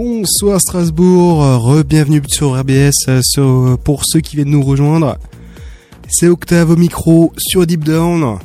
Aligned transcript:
Bonsoir 0.00 0.60
Strasbourg, 0.60 1.38
re-bienvenue 1.64 2.20
sur 2.28 2.54
RBS 2.54 3.22
sur- 3.22 3.78
pour 3.82 4.02
ceux 4.04 4.20
qui 4.20 4.36
viennent 4.36 4.50
nous 4.50 4.62
rejoindre. 4.62 5.16
C'est 6.10 6.28
Octave 6.28 6.68
au 6.72 6.76
micro 6.76 7.32
sur 7.38 7.66
Deep 7.66 7.82
Down. 7.82 8.36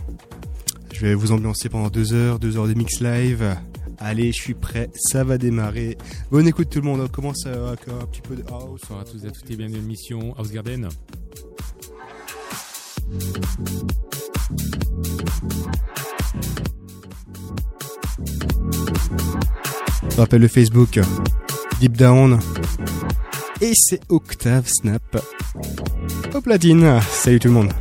Je 0.94 1.02
vais 1.02 1.14
vous 1.14 1.34
ambiancer 1.34 1.68
pendant 1.68 1.90
deux 1.90 2.14
heures, 2.14 2.40
deux 2.40 2.56
heures 2.56 2.70
de 2.70 2.74
mix 2.74 3.02
live. 3.02 3.58
Allez, 4.00 4.32
je 4.32 4.42
suis 4.42 4.54
prêt, 4.54 4.90
ça 4.96 5.26
va 5.26 5.38
démarrer. 5.38 5.98
Bonne 6.32 6.48
écoute 6.48 6.70
tout 6.70 6.80
le 6.80 6.86
monde, 6.86 7.02
on 7.04 7.10
commence 7.10 7.46
avec 7.46 7.82
un 7.90 8.06
petit 8.06 8.22
peu 8.22 8.38
de 8.38 8.44
house. 8.50 8.80
Bonsoir 8.80 9.02
à 9.02 9.04
tous 9.04 9.22
et 9.26 9.28
à 9.28 9.32
toutes 9.32 9.52
et 9.52 9.58
bienvenue 9.58 9.76
à 9.80 9.82
l'émission 9.82 10.34
House 10.38 10.54
Garden. 10.54 10.88
Rappelle 20.18 20.42
le 20.42 20.48
Facebook 20.48 21.00
Deep 21.82 21.98
Down. 21.98 22.40
Et 23.60 23.72
c'est 23.74 24.02
Octave 24.10 24.68
Snap. 24.68 25.18
Au 26.36 26.40
platine. 26.40 27.02
Salut 27.10 27.40
tout 27.40 27.48
le 27.48 27.56
monde. 27.56 27.74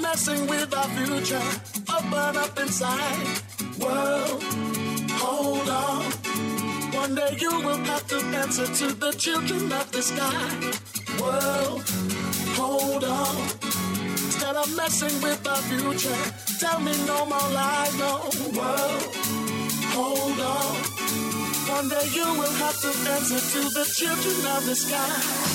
Messing 0.00 0.46
with 0.46 0.74
our 0.74 0.88
future, 0.90 1.40
open 1.96 2.36
up 2.36 2.58
inside. 2.58 3.26
World, 3.78 4.42
hold 5.24 5.68
on. 5.68 6.02
One 7.02 7.14
day 7.14 7.36
you 7.40 7.52
will 7.66 7.82
have 7.90 8.06
to 8.08 8.18
answer 8.42 8.66
to 8.66 8.86
the 9.04 9.12
children 9.12 9.72
of 9.72 9.90
the 9.92 10.02
sky. 10.02 10.42
World, 11.20 11.82
hold 12.58 13.04
on. 13.04 13.36
Instead 14.26 14.56
of 14.56 14.68
messing 14.76 15.16
with 15.22 15.46
our 15.46 15.62
future, 15.70 16.22
tell 16.58 16.80
me 16.80 16.92
no 17.06 17.26
more 17.26 17.48
lies, 17.58 17.94
no. 17.98 18.12
World, 18.58 19.02
hold 19.96 20.40
on. 20.40 20.74
One 21.76 21.88
day 21.88 22.06
you 22.18 22.28
will 22.40 22.56
have 22.64 22.78
to 22.84 22.90
answer 23.16 23.40
to 23.54 23.60
the 23.78 23.84
children 23.98 24.38
of 24.56 24.66
the 24.66 24.76
sky. 24.84 25.52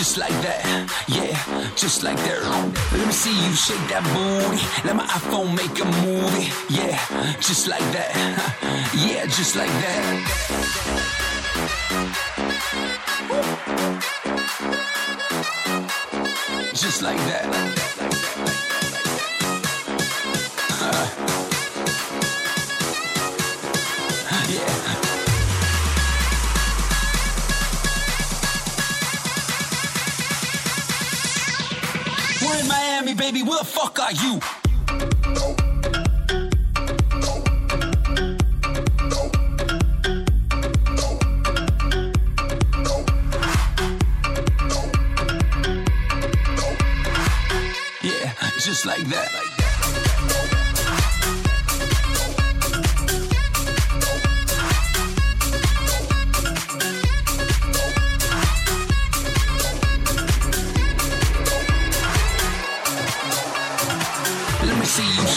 just 0.00 0.16
like 0.16 0.32
that. 0.40 0.64
Yeah, 1.08 1.36
just 1.76 2.02
like 2.02 2.16
that. 2.16 2.40
Let 2.96 3.06
me 3.06 3.12
see 3.12 3.36
you 3.44 3.52
shake 3.52 3.86
that 3.92 4.02
booty. 4.14 4.64
Let 4.86 4.96
my 4.96 5.04
iPhone 5.04 5.54
make 5.54 5.76
a 5.78 5.84
movie. 5.84 6.48
Yeah, 6.70 6.96
just 7.38 7.68
like 7.68 7.84
that. 7.92 8.10
Yeah, 8.96 9.26
just 9.26 9.56
like 9.56 9.68
that. 9.68 10.04
Just 16.74 17.02
like 17.02 17.18
that. 17.18 17.99
where 33.42 33.58
the 33.58 33.64
fuck 33.64 33.98
are 33.98 34.12
you? 34.12 34.59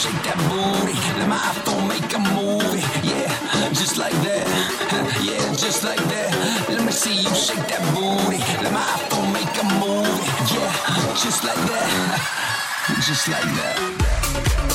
Shake 0.04 0.22
that 0.24 0.36
booty, 0.52 1.00
let 1.18 1.30
my 1.30 1.38
iPhone 1.38 1.88
make 1.88 2.12
a 2.12 2.20
movie. 2.20 2.84
Yeah, 3.08 3.70
just 3.72 3.96
like 3.98 4.12
that. 4.28 4.44
Yeah, 5.24 5.54
just 5.56 5.86
like 5.86 6.04
that. 6.12 6.68
Let 6.68 6.84
me 6.84 6.92
see 6.92 7.22
you 7.22 7.34
shake 7.34 7.66
that 7.72 7.80
booty, 7.96 8.40
let 8.62 8.74
my 8.74 8.84
iPhone 8.84 9.32
make 9.32 9.56
a 9.56 9.66
movie. 9.80 10.28
Yeah, 10.54 11.14
just 11.16 11.46
like 11.46 11.56
that. 11.56 12.44
Just 13.08 13.30
like 13.30 13.44
that. 13.44 14.73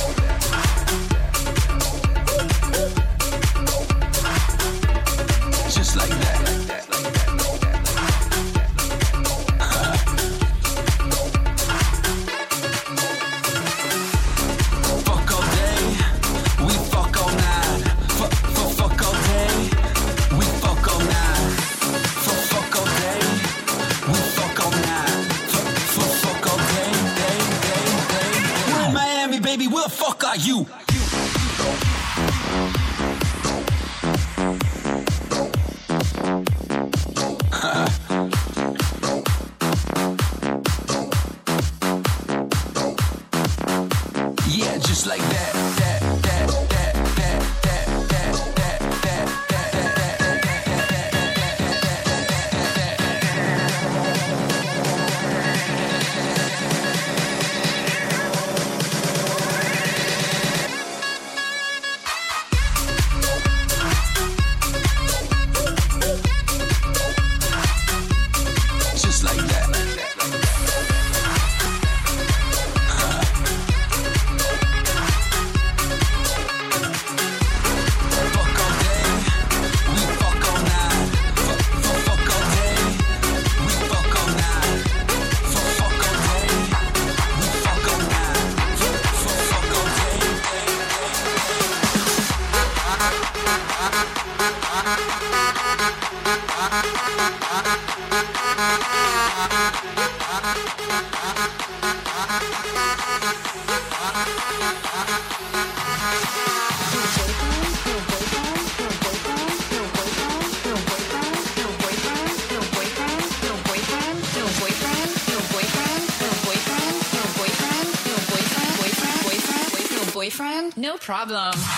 problem. 121.09 121.78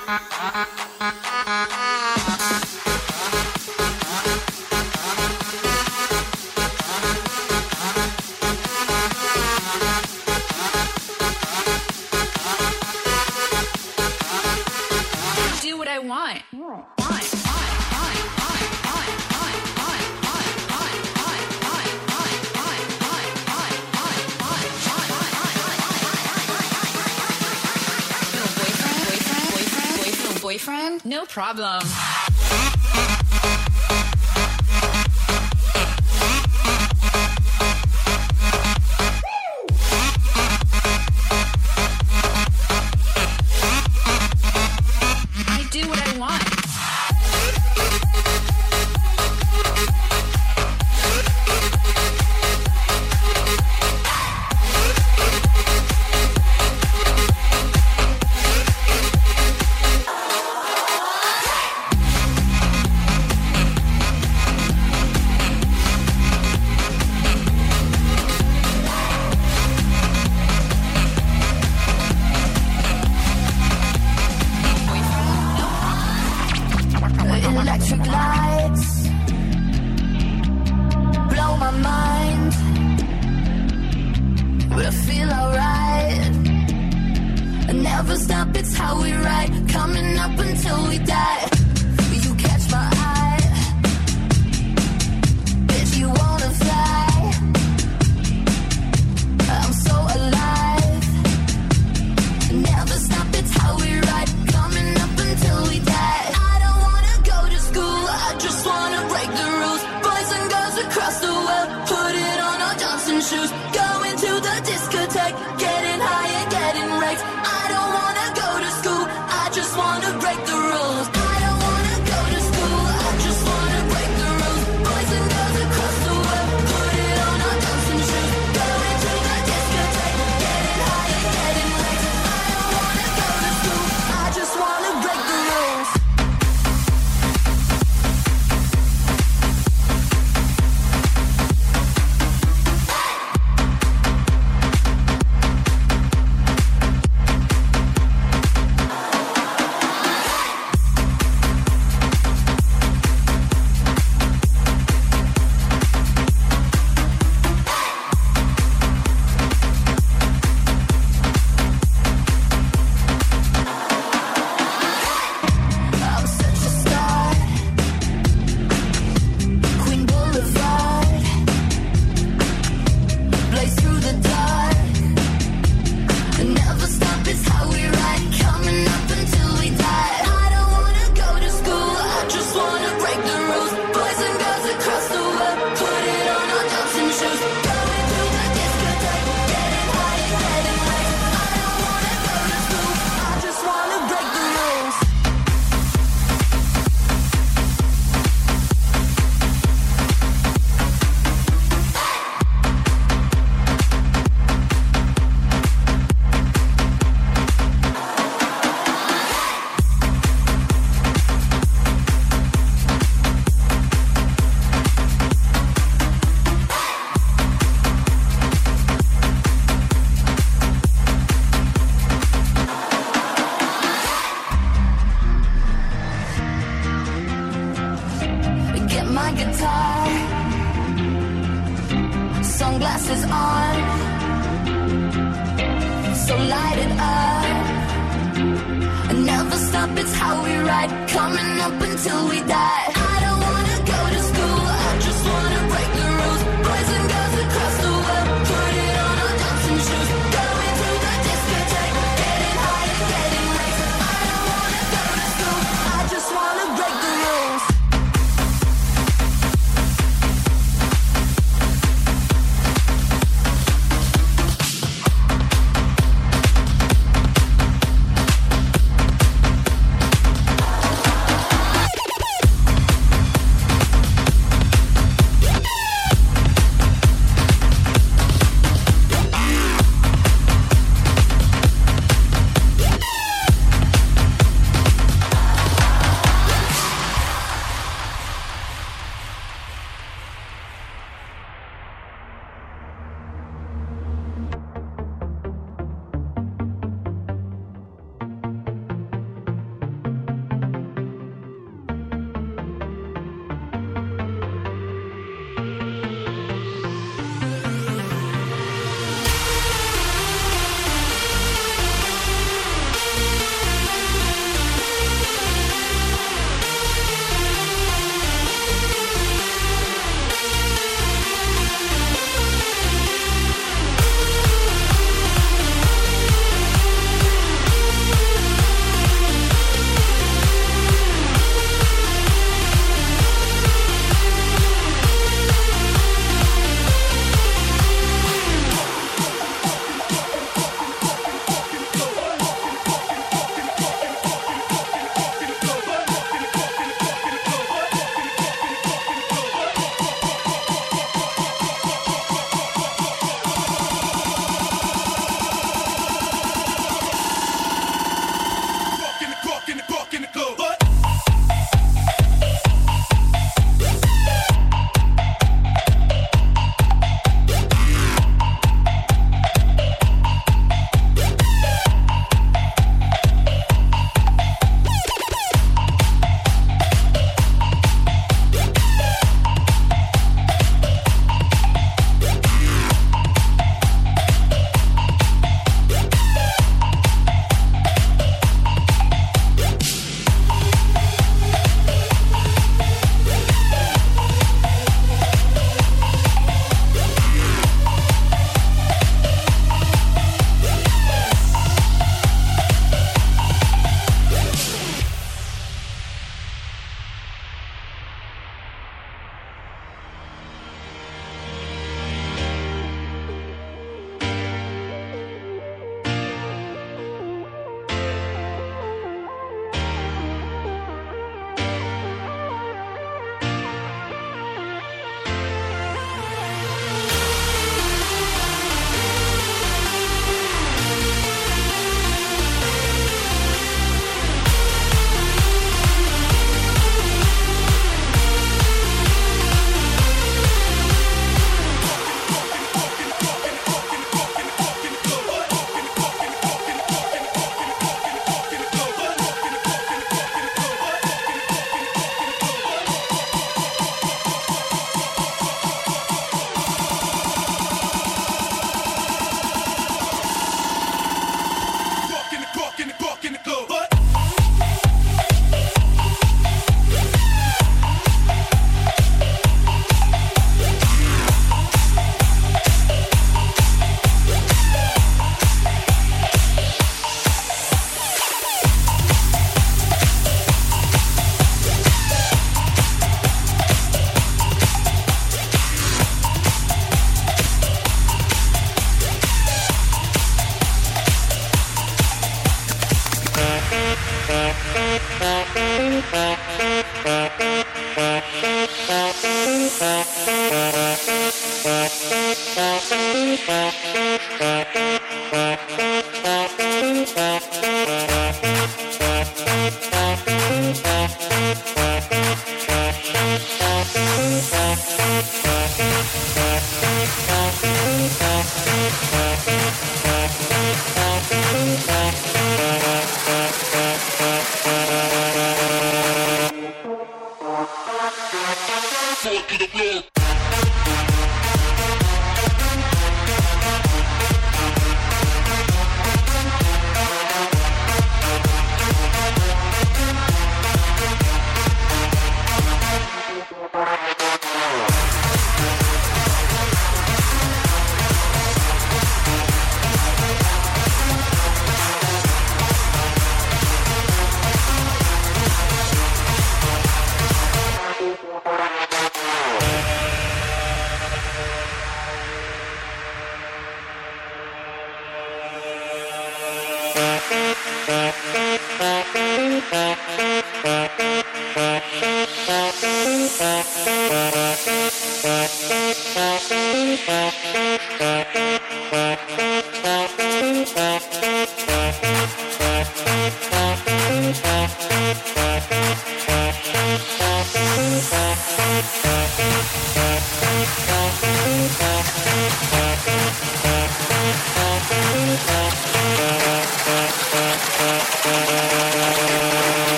problem. 31.31 31.81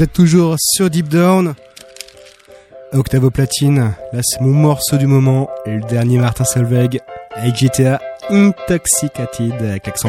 Vous 0.00 0.04
êtes 0.04 0.12
toujours 0.14 0.56
sur 0.58 0.88
Deep 0.88 1.08
Down. 1.08 1.52
Octavo 2.94 3.30
Platine, 3.30 3.92
là 4.14 4.20
c'est 4.22 4.40
mon 4.40 4.54
morceau 4.54 4.96
du 4.96 5.06
moment. 5.06 5.50
Et 5.66 5.72
le 5.72 5.82
dernier 5.82 6.16
Martin 6.16 6.44
Solveig 6.44 7.00
avec 7.34 7.56
GTA 7.56 8.00
Intoxicated 8.30 9.52
avec 9.60 9.86
l'accent. 9.86 10.08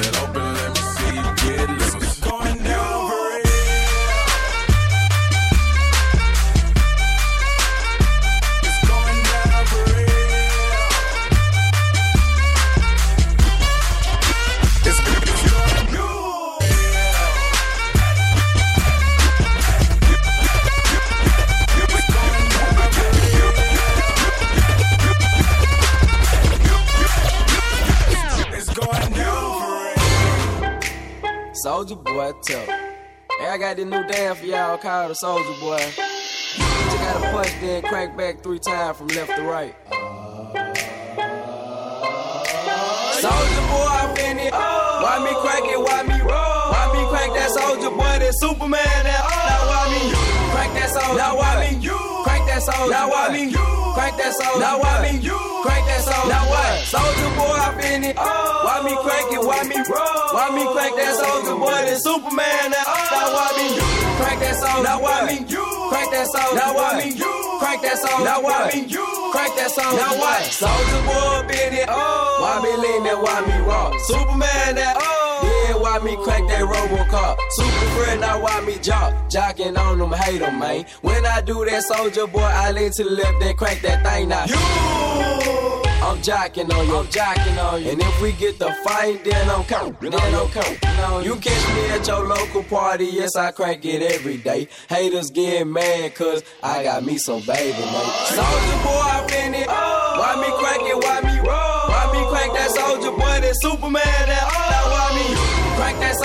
it 0.00 0.16
open 0.22 0.47
Tough. 32.48 32.64
Hey, 32.64 33.46
I 33.46 33.58
got 33.58 33.76
this 33.76 33.84
new 33.84 34.02
dance 34.08 34.38
for 34.38 34.46
y'all 34.46 34.78
called 34.78 35.10
the 35.10 35.14
Soulja 35.22 35.60
Boy. 35.60 35.84
You 36.56 36.96
gotta 36.96 37.30
punch, 37.30 37.52
then 37.60 37.82
crank 37.82 38.16
back 38.16 38.42
three 38.42 38.58
times 38.58 38.96
from 38.96 39.08
left 39.08 39.36
to 39.36 39.42
right. 39.42 39.76
Soulja 43.20 43.62
Boy, 43.68 43.84
I 43.84 44.14
fin 44.16 44.38
it. 44.38 44.50
Why 44.54 45.20
me 45.20 45.36
crank 45.44 45.68
it? 45.68 45.78
Why 45.78 46.02
me 46.04 46.18
roll? 46.24 46.72
Why 46.72 46.88
me 46.96 47.04
crank 47.12 47.34
that 47.36 47.50
Soulja 47.50 47.90
Boy? 47.92 48.16
That 48.16 48.32
Superman? 48.40 48.80
That 48.80 49.20
oh. 49.28 49.44
Now 49.44 49.68
why 49.68 49.84
me 49.92 50.00
crank 50.50 50.72
that 50.72 50.88
soldier? 50.88 51.18
Now 51.18 51.36
why 51.36 51.68
me 51.68 51.82
crank 52.24 52.46
that 52.48 52.62
soldier? 52.62 52.90
Now 52.90 53.10
why 53.10 53.28
me 53.28 53.52
crank 53.92 54.16
that 54.16 54.32
soldier? 54.32 54.60
Now 54.60 54.80
why 54.80 55.12
me 55.12 55.18
crank 55.62 55.84
that 55.86 56.02
soldier? 56.04 56.28
Now 56.30 56.44
what? 56.48 56.74
Soulja 56.86 57.28
Boy, 57.36 57.58
I 57.58 57.68
fin 57.80 58.04
it. 58.04 58.16
Why 58.16 58.82
me 58.84 58.94
crank 59.02 59.32
it? 59.32 59.42
Why 59.42 59.62
me 59.64 59.78
roll? 59.86 60.28
Why 60.34 60.46
me 60.54 60.64
crank 60.72 60.94
that 60.96 61.12
Soulja 61.18 61.54
Boy? 61.58 61.70
That 61.70 61.98
Superman? 62.00 62.70
That 62.70 62.84
oh. 62.86 63.08
Now 63.12 63.26
why 63.34 63.48
me 63.58 63.66
crank 64.18 64.38
that 64.40 64.54
soldier? 64.56 64.82
Now 64.84 64.98
why 65.02 65.18
me 65.26 65.36
crank 65.44 66.10
that 66.12 66.26
soldier? 66.28 66.56
Now 66.58 66.74
why 66.74 66.90
me 66.98 67.06
crank 67.58 67.80
that 67.82 67.96
soldier? 67.98 68.24
Now 68.24 68.38
why 68.42 68.70
me 68.72 68.80
crank 69.32 69.52
that 69.56 69.70
soldier? 69.70 69.98
Now 69.98 70.14
what? 70.18 70.42
Soulja 70.48 70.98
Boy, 71.06 71.48
been 71.48 71.74
it. 71.74 71.88
Oh. 71.88 72.42
Why 72.42 72.54
me 72.62 72.72
lean 72.76 73.02
that? 73.04 73.18
Why 73.18 73.40
me 73.42 73.56
rock? 73.66 73.94
Superman? 74.06 74.74
That 74.76 74.96
oh. 74.98 75.17
Why 75.88 75.98
me 76.00 76.16
crank 76.16 76.46
that 76.50 76.60
Robocop? 76.60 77.38
Super 77.48 77.86
friend, 77.96 78.20
now 78.20 78.42
why 78.42 78.60
me 78.60 78.76
jock? 78.76 79.14
Jocking 79.30 79.78
on 79.78 79.98
them, 79.98 80.12
hate 80.12 80.40
them, 80.40 80.58
man. 80.58 80.84
When 81.00 81.24
I 81.24 81.40
do 81.40 81.64
that, 81.64 81.82
Soulja 81.82 82.30
Boy, 82.30 82.42
I 82.42 82.72
lean 82.72 82.90
to 82.92 83.04
the 83.04 83.10
left, 83.10 83.40
then 83.40 83.56
crank 83.56 83.80
that 83.80 84.04
thing 84.04 84.28
now. 84.28 84.44
You! 84.44 84.54
I'm 86.04 86.18
jocking 86.18 86.70
on 86.70 86.86
you, 86.86 86.94
I'm 86.94 87.06
jocking 87.06 87.56
on 87.64 87.82
you. 87.82 87.92
And 87.92 88.02
if 88.02 88.20
we 88.20 88.32
get 88.32 88.58
the 88.58 88.70
fight, 88.84 89.24
then 89.24 89.48
I'm 89.48 89.64
counting, 89.64 90.10
then 90.10 90.34
I'm 90.34 90.48
counting. 90.50 91.24
You 91.24 91.36
catch 91.36 91.74
me 91.74 91.88
at 91.88 92.06
your 92.06 92.28
local 92.28 92.64
party, 92.64 93.06
yes, 93.06 93.34
I 93.34 93.50
crank 93.50 93.82
it 93.86 94.02
every 94.02 94.36
day. 94.36 94.68
Haters 94.90 95.30
get 95.30 95.66
mad, 95.66 96.14
cause 96.14 96.44
I 96.62 96.82
got 96.84 97.02
me 97.02 97.16
some 97.16 97.40
baby, 97.40 97.78
man. 97.78 98.04
Soulja 98.36 98.84
Boy, 98.84 98.90
I 98.92 99.26
fin 99.26 99.54
it. 99.54 99.66
Why 99.66 100.36
me 100.36 100.52
crank 100.60 100.82
it, 100.82 100.96
why 101.02 101.20
me 101.22 101.38
roll? 101.38 101.88
Why 101.88 102.10
me 102.12 102.28
crank 102.28 102.52
that 102.52 102.70
Soulja 102.76 103.10
Boy, 103.10 103.40
that 103.40 103.54
Superman, 103.62 104.04
that 104.04 104.44
oh. 104.52 104.67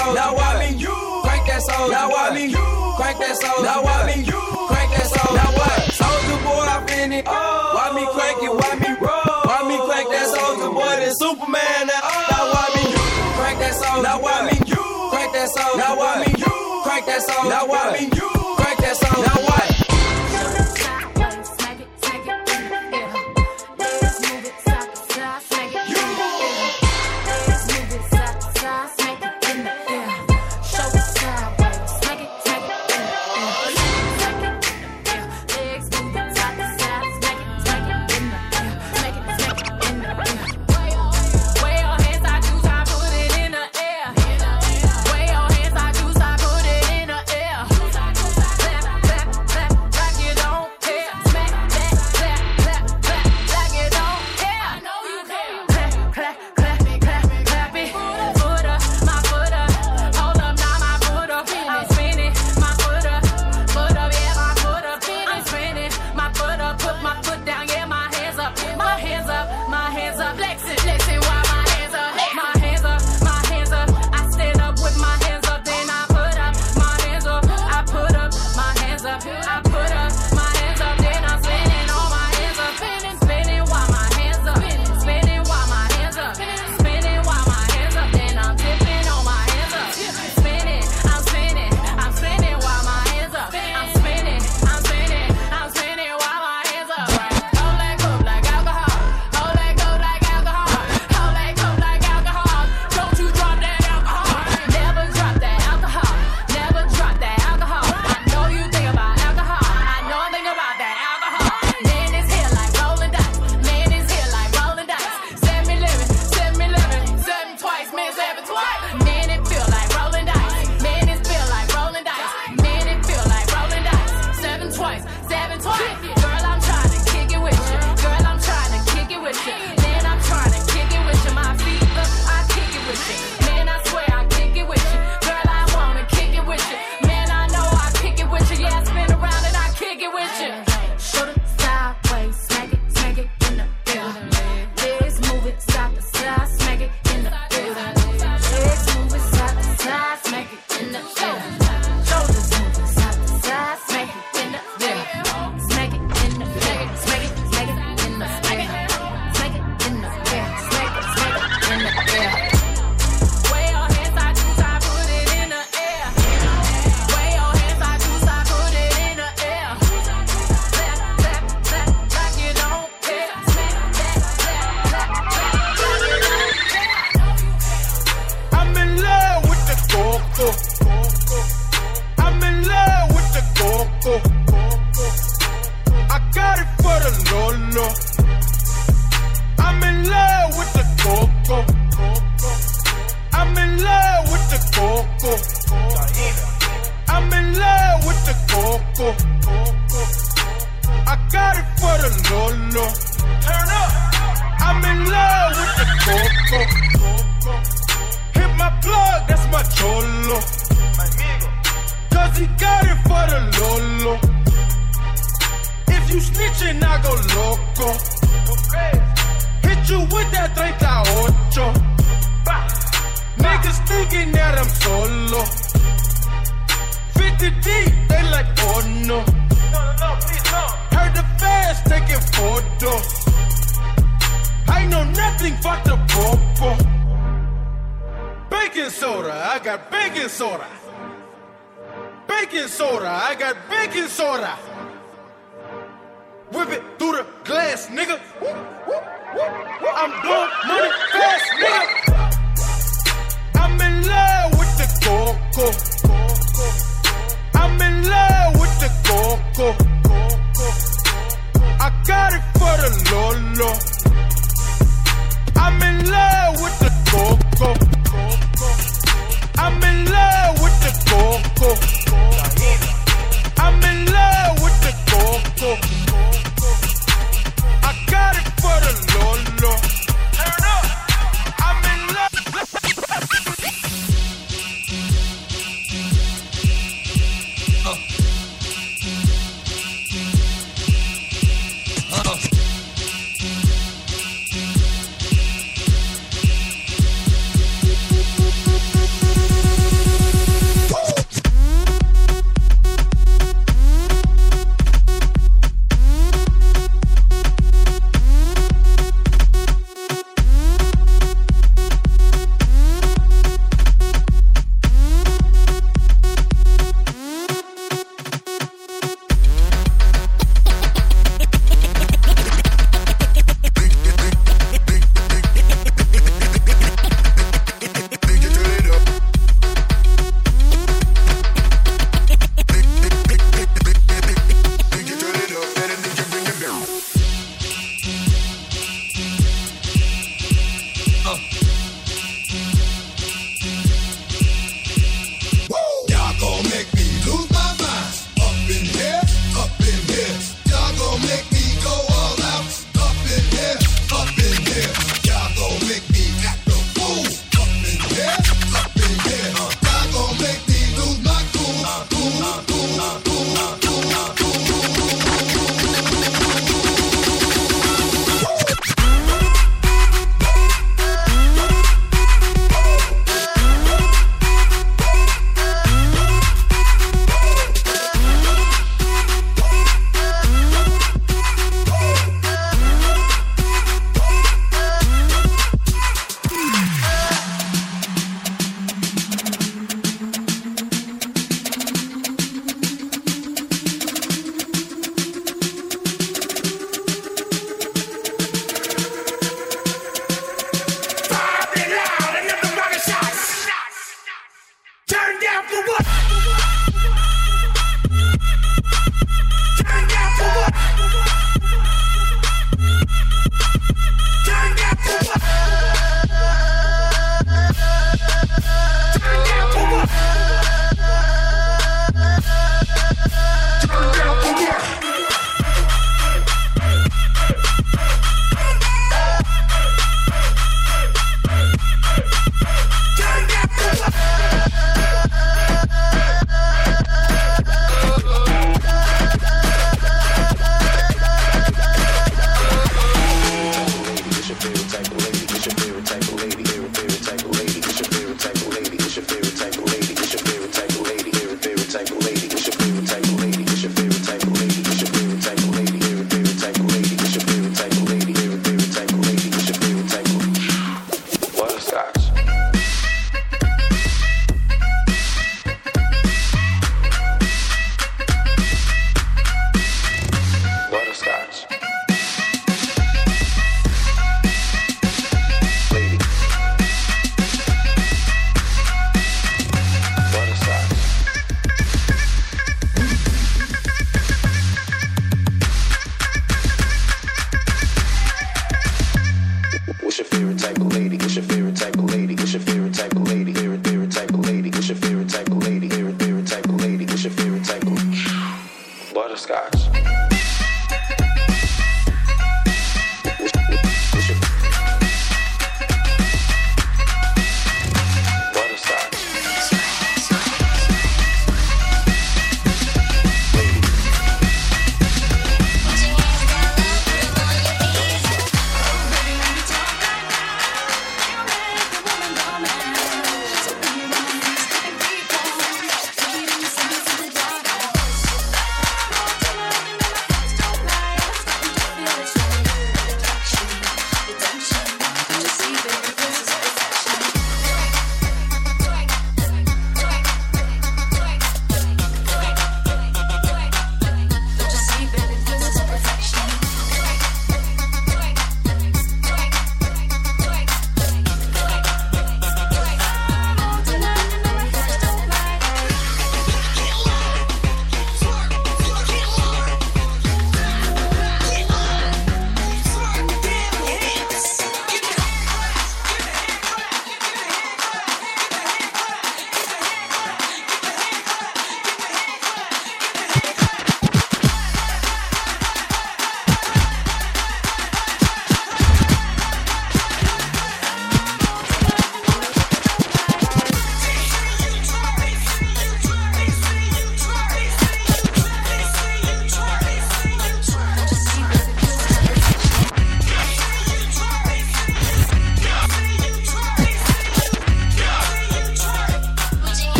Now 0.00 0.34
why 0.34 0.58
me 0.58 0.82
crank 1.22 1.46
that 1.46 1.62
soldier? 1.62 1.92
Now 1.92 2.10
why 2.10 2.34
me 2.34 2.52
crank 2.96 3.18
that 3.18 3.36
soldier? 3.36 3.62
Now 3.62 3.82
why 3.82 4.06
me 4.06 4.24
crank 4.24 4.28
that 4.30 4.36
soldier? 4.40 4.40
Now 4.40 4.42
why 4.42 4.68
crank 4.68 4.90
that 4.96 5.06
soldier? 5.06 5.36
Now 5.36 5.52
what? 5.52 5.80
Soulja 5.92 6.36
Boy, 6.44 6.66
I 6.66 6.86
fin 6.86 7.12
it. 7.12 7.24
Oh. 7.26 7.32
Why 7.32 7.59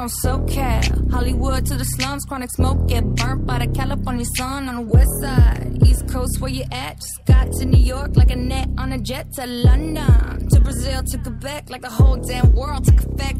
from 0.00 0.08
SoCal. 0.24 1.10
Hollywood 1.10 1.66
to 1.66 1.74
the 1.76 1.84
slums, 1.84 2.24
chronic 2.24 2.50
smoke, 2.50 2.88
get 2.88 3.04
burnt 3.16 3.46
by 3.46 3.58
the 3.58 3.66
California 3.66 4.24
sun 4.36 4.66
on 4.68 4.76
the 4.76 4.80
west 4.80 5.10
side. 5.20 5.76
East 5.84 6.08
Coast, 6.08 6.40
where 6.40 6.50
you 6.50 6.64
at? 6.72 6.96
Just 6.96 7.24
got 7.26 7.52
to 7.58 7.66
New 7.66 7.82
York 7.82 8.16
like 8.16 8.30
a 8.30 8.36
net 8.36 8.68
on 8.78 8.92
a 8.92 8.98
jet 8.98 9.30
to 9.32 9.46
London. 9.46 10.48
To 10.48 10.60
Brazil, 10.60 11.02
to 11.04 11.18
Quebec, 11.18 11.68
like 11.68 11.82
the 11.82 11.90
whole 11.90 12.16
damn 12.16 12.54
world 12.54 12.84
took 12.84 12.98
effect 12.98 13.39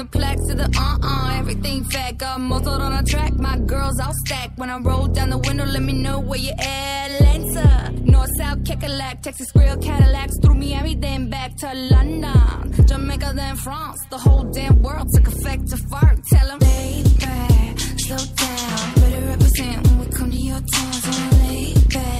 the 0.00 0.06
plaque 0.18 0.38
to 0.48 0.54
the 0.54 0.68
uh 0.78 0.98
uh. 1.02 1.38
Everything 1.40 1.84
fat, 1.84 2.16
got 2.16 2.40
muzzled 2.40 2.80
on 2.80 2.92
a 2.92 3.02
track. 3.02 3.32
My 3.34 3.58
girls 3.58 3.98
all 4.00 4.14
stacked. 4.24 4.58
When 4.58 4.70
I 4.70 4.78
roll 4.78 5.06
down 5.06 5.30
the 5.30 5.38
window, 5.38 5.66
let 5.66 5.82
me 5.82 5.92
know 5.92 6.18
where 6.20 6.38
you 6.38 6.52
at. 6.58 7.10
Atlanta, 7.10 7.92
North 8.04 8.30
South, 8.38 8.60
Kekalak, 8.64 9.22
Texas 9.22 9.50
Grill, 9.52 9.76
Cadillacs. 9.76 10.34
Through 10.42 10.54
Miami, 10.54 10.94
then 10.94 11.28
back 11.28 11.56
to 11.56 11.68
London. 11.74 12.86
Jamaica, 12.86 13.32
then 13.34 13.56
France. 13.56 14.00
The 14.10 14.18
whole 14.18 14.44
damn 14.44 14.80
world 14.82 15.06
took 15.14 15.26
effect 15.28 15.68
to 15.70 15.76
fart. 15.90 16.18
Tell 16.32 16.46
them, 16.48 16.58
lay 16.60 17.02
back, 17.18 17.78
slow 18.04 18.24
down. 18.40 18.94
Better 19.00 19.26
represent 19.32 19.86
when 19.86 19.98
we 20.00 20.06
come 20.06 20.30
to 20.30 20.36
your 20.36 20.60
town. 20.74 20.92
So 20.92 21.36
lay 21.36 21.74
back. 21.94 22.19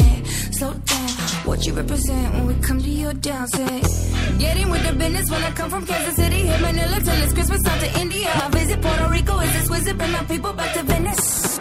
What 1.61 1.66
you 1.66 1.74
represent 1.74 2.32
when 2.32 2.46
we 2.46 2.54
come 2.54 2.80
to 2.80 2.88
your 2.88 3.12
down, 3.12 3.46
say 3.48 3.82
Get 4.38 4.56
in 4.56 4.70
with 4.70 4.82
the 4.82 4.94
business 4.94 5.30
when 5.30 5.44
I 5.44 5.50
come 5.50 5.68
from 5.68 5.84
Kansas 5.84 6.16
City. 6.16 6.36
Hit 6.36 6.58
Manila 6.62 6.98
till 7.00 7.22
it's 7.22 7.34
Christmas 7.34 7.61
out 7.66 7.78
to 7.80 8.00
India. 8.00 8.30
I 8.32 8.48
visit 8.48 8.80
Puerto 8.80 9.08
Rico, 9.11 9.38
this 9.40 9.68
wizard 9.68 9.98
Bring 9.98 10.11
my 10.11 10.24
people 10.24 10.54
back 10.54 10.72
to 10.72 10.82
Venice 10.84 11.61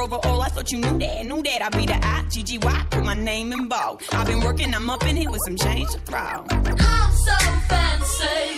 over 0.00 0.16
all. 0.24 0.42
I 0.42 0.48
thought 0.48 0.70
you 0.70 0.78
knew 0.78 0.98
that, 0.98 1.26
knew 1.26 1.42
that. 1.42 1.62
I 1.62 1.68
be 1.70 1.86
the 1.86 1.96
I, 1.96 2.24
G-G-Y. 2.30 2.86
Put 2.90 3.04
my 3.04 3.14
name 3.14 3.52
in 3.52 3.68
bold. 3.68 4.02
I've 4.12 4.26
been 4.26 4.40
working, 4.40 4.74
I'm 4.74 4.90
up 4.90 5.04
in 5.06 5.16
here 5.16 5.30
with 5.30 5.40
some 5.44 5.56
change 5.56 5.90
to 5.90 5.98
throw. 6.00 6.18
I'm 6.18 7.12
so 7.12 7.36
fancy. 7.68 8.57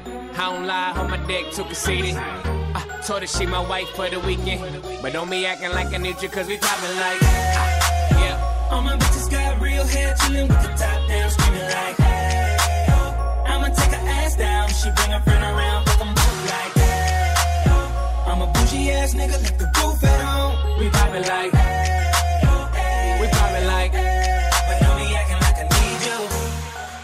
I 0.41 0.45
don't 0.55 0.65
lie, 0.65 0.91
on 0.93 1.11
my 1.11 1.17
dick 1.27 1.51
too 1.51 1.63
conceited. 1.65 2.15
I 2.17 2.81
told 3.05 3.21
her 3.21 3.27
she 3.27 3.45
my 3.45 3.59
wife 3.59 3.87
for 3.89 4.09
the 4.09 4.19
weekend. 4.21 4.81
But 4.99 5.13
don't 5.13 5.29
be 5.29 5.45
acting 5.45 5.69
like 5.69 5.93
I 5.93 5.97
need 5.97 6.19
you, 6.19 6.29
cause 6.29 6.47
we 6.47 6.57
poppin' 6.57 6.95
like. 6.95 7.19
ah, 7.21 8.19
yeah. 8.19 8.67
All 8.71 8.81
my 8.81 8.97
bitches 8.97 9.29
got 9.29 9.61
real 9.61 9.85
hair, 9.85 10.15
chillin' 10.15 10.49
with 10.49 10.61
the 10.63 10.69
top 10.69 11.07
down, 11.07 11.29
screaming 11.29 11.61
like, 11.61 11.95
hey, 11.95 12.57
oh. 12.89 13.43
I'ma 13.49 13.67
take 13.67 13.91
her 13.91 14.07
ass 14.17 14.35
down, 14.35 14.69
she 14.69 14.89
bring 14.95 15.11
her 15.11 15.21
friend 15.21 15.43
around, 15.43 15.85
fuck 15.85 16.01
'em 16.01 16.15
both 16.15 16.49
like, 16.49 16.73
hey, 16.73 17.33
oh. 17.67 18.25
I'm 18.25 18.41
a 18.41 18.47
bougie 18.47 18.89
ass 18.89 19.13
nigga, 19.13 19.37
like 19.43 19.59
the 19.59 19.65
roof 19.77 20.03
at 20.03 20.21
home. 20.25 20.79
We 20.79 20.89
poppin' 20.89 21.21
like. 21.21 21.51
We 21.53 21.90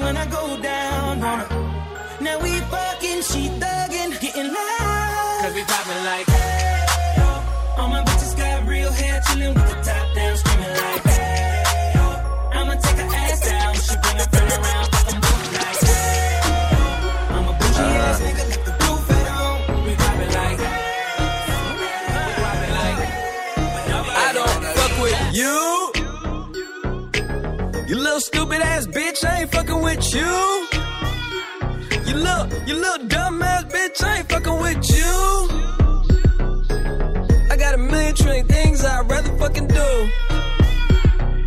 when 0.00 0.16
I 0.16 0.26
go 0.26 0.60
down 0.60 1.22
on 1.22 1.38
her. 1.40 1.48
Now 2.20 2.38
we 2.40 2.52
fucking, 2.72 3.22
she 3.22 3.48
thuggin', 3.60 4.20
getting 4.20 4.52
loud. 4.52 5.38
Cause 5.42 5.54
we 5.54 5.62
poppin' 5.64 6.04
like, 6.04 6.26
hey, 6.26 7.16
yo. 7.18 7.82
All 7.82 7.88
my 7.88 8.09
little 28.10 28.20
stupid 28.20 28.60
ass 28.60 28.88
bitch, 28.88 29.24
I 29.24 29.42
ain't 29.42 29.52
fucking 29.52 29.82
with 29.82 30.12
you. 30.12 30.66
You 32.06 32.14
little, 32.16 32.46
you 32.66 32.74
little 32.74 33.06
dumb 33.06 33.40
ass 33.40 33.64
bitch, 33.66 34.02
I 34.02 34.18
ain't 34.18 34.28
fucking 34.28 34.58
with 34.60 34.82
you. 34.90 35.12
I 37.52 37.56
got 37.56 37.74
a 37.74 37.78
million 37.78 38.16
trillion 38.16 38.48
things 38.48 38.84
I'd 38.84 39.08
rather 39.08 39.38
fucking 39.38 39.68
do 39.68 40.29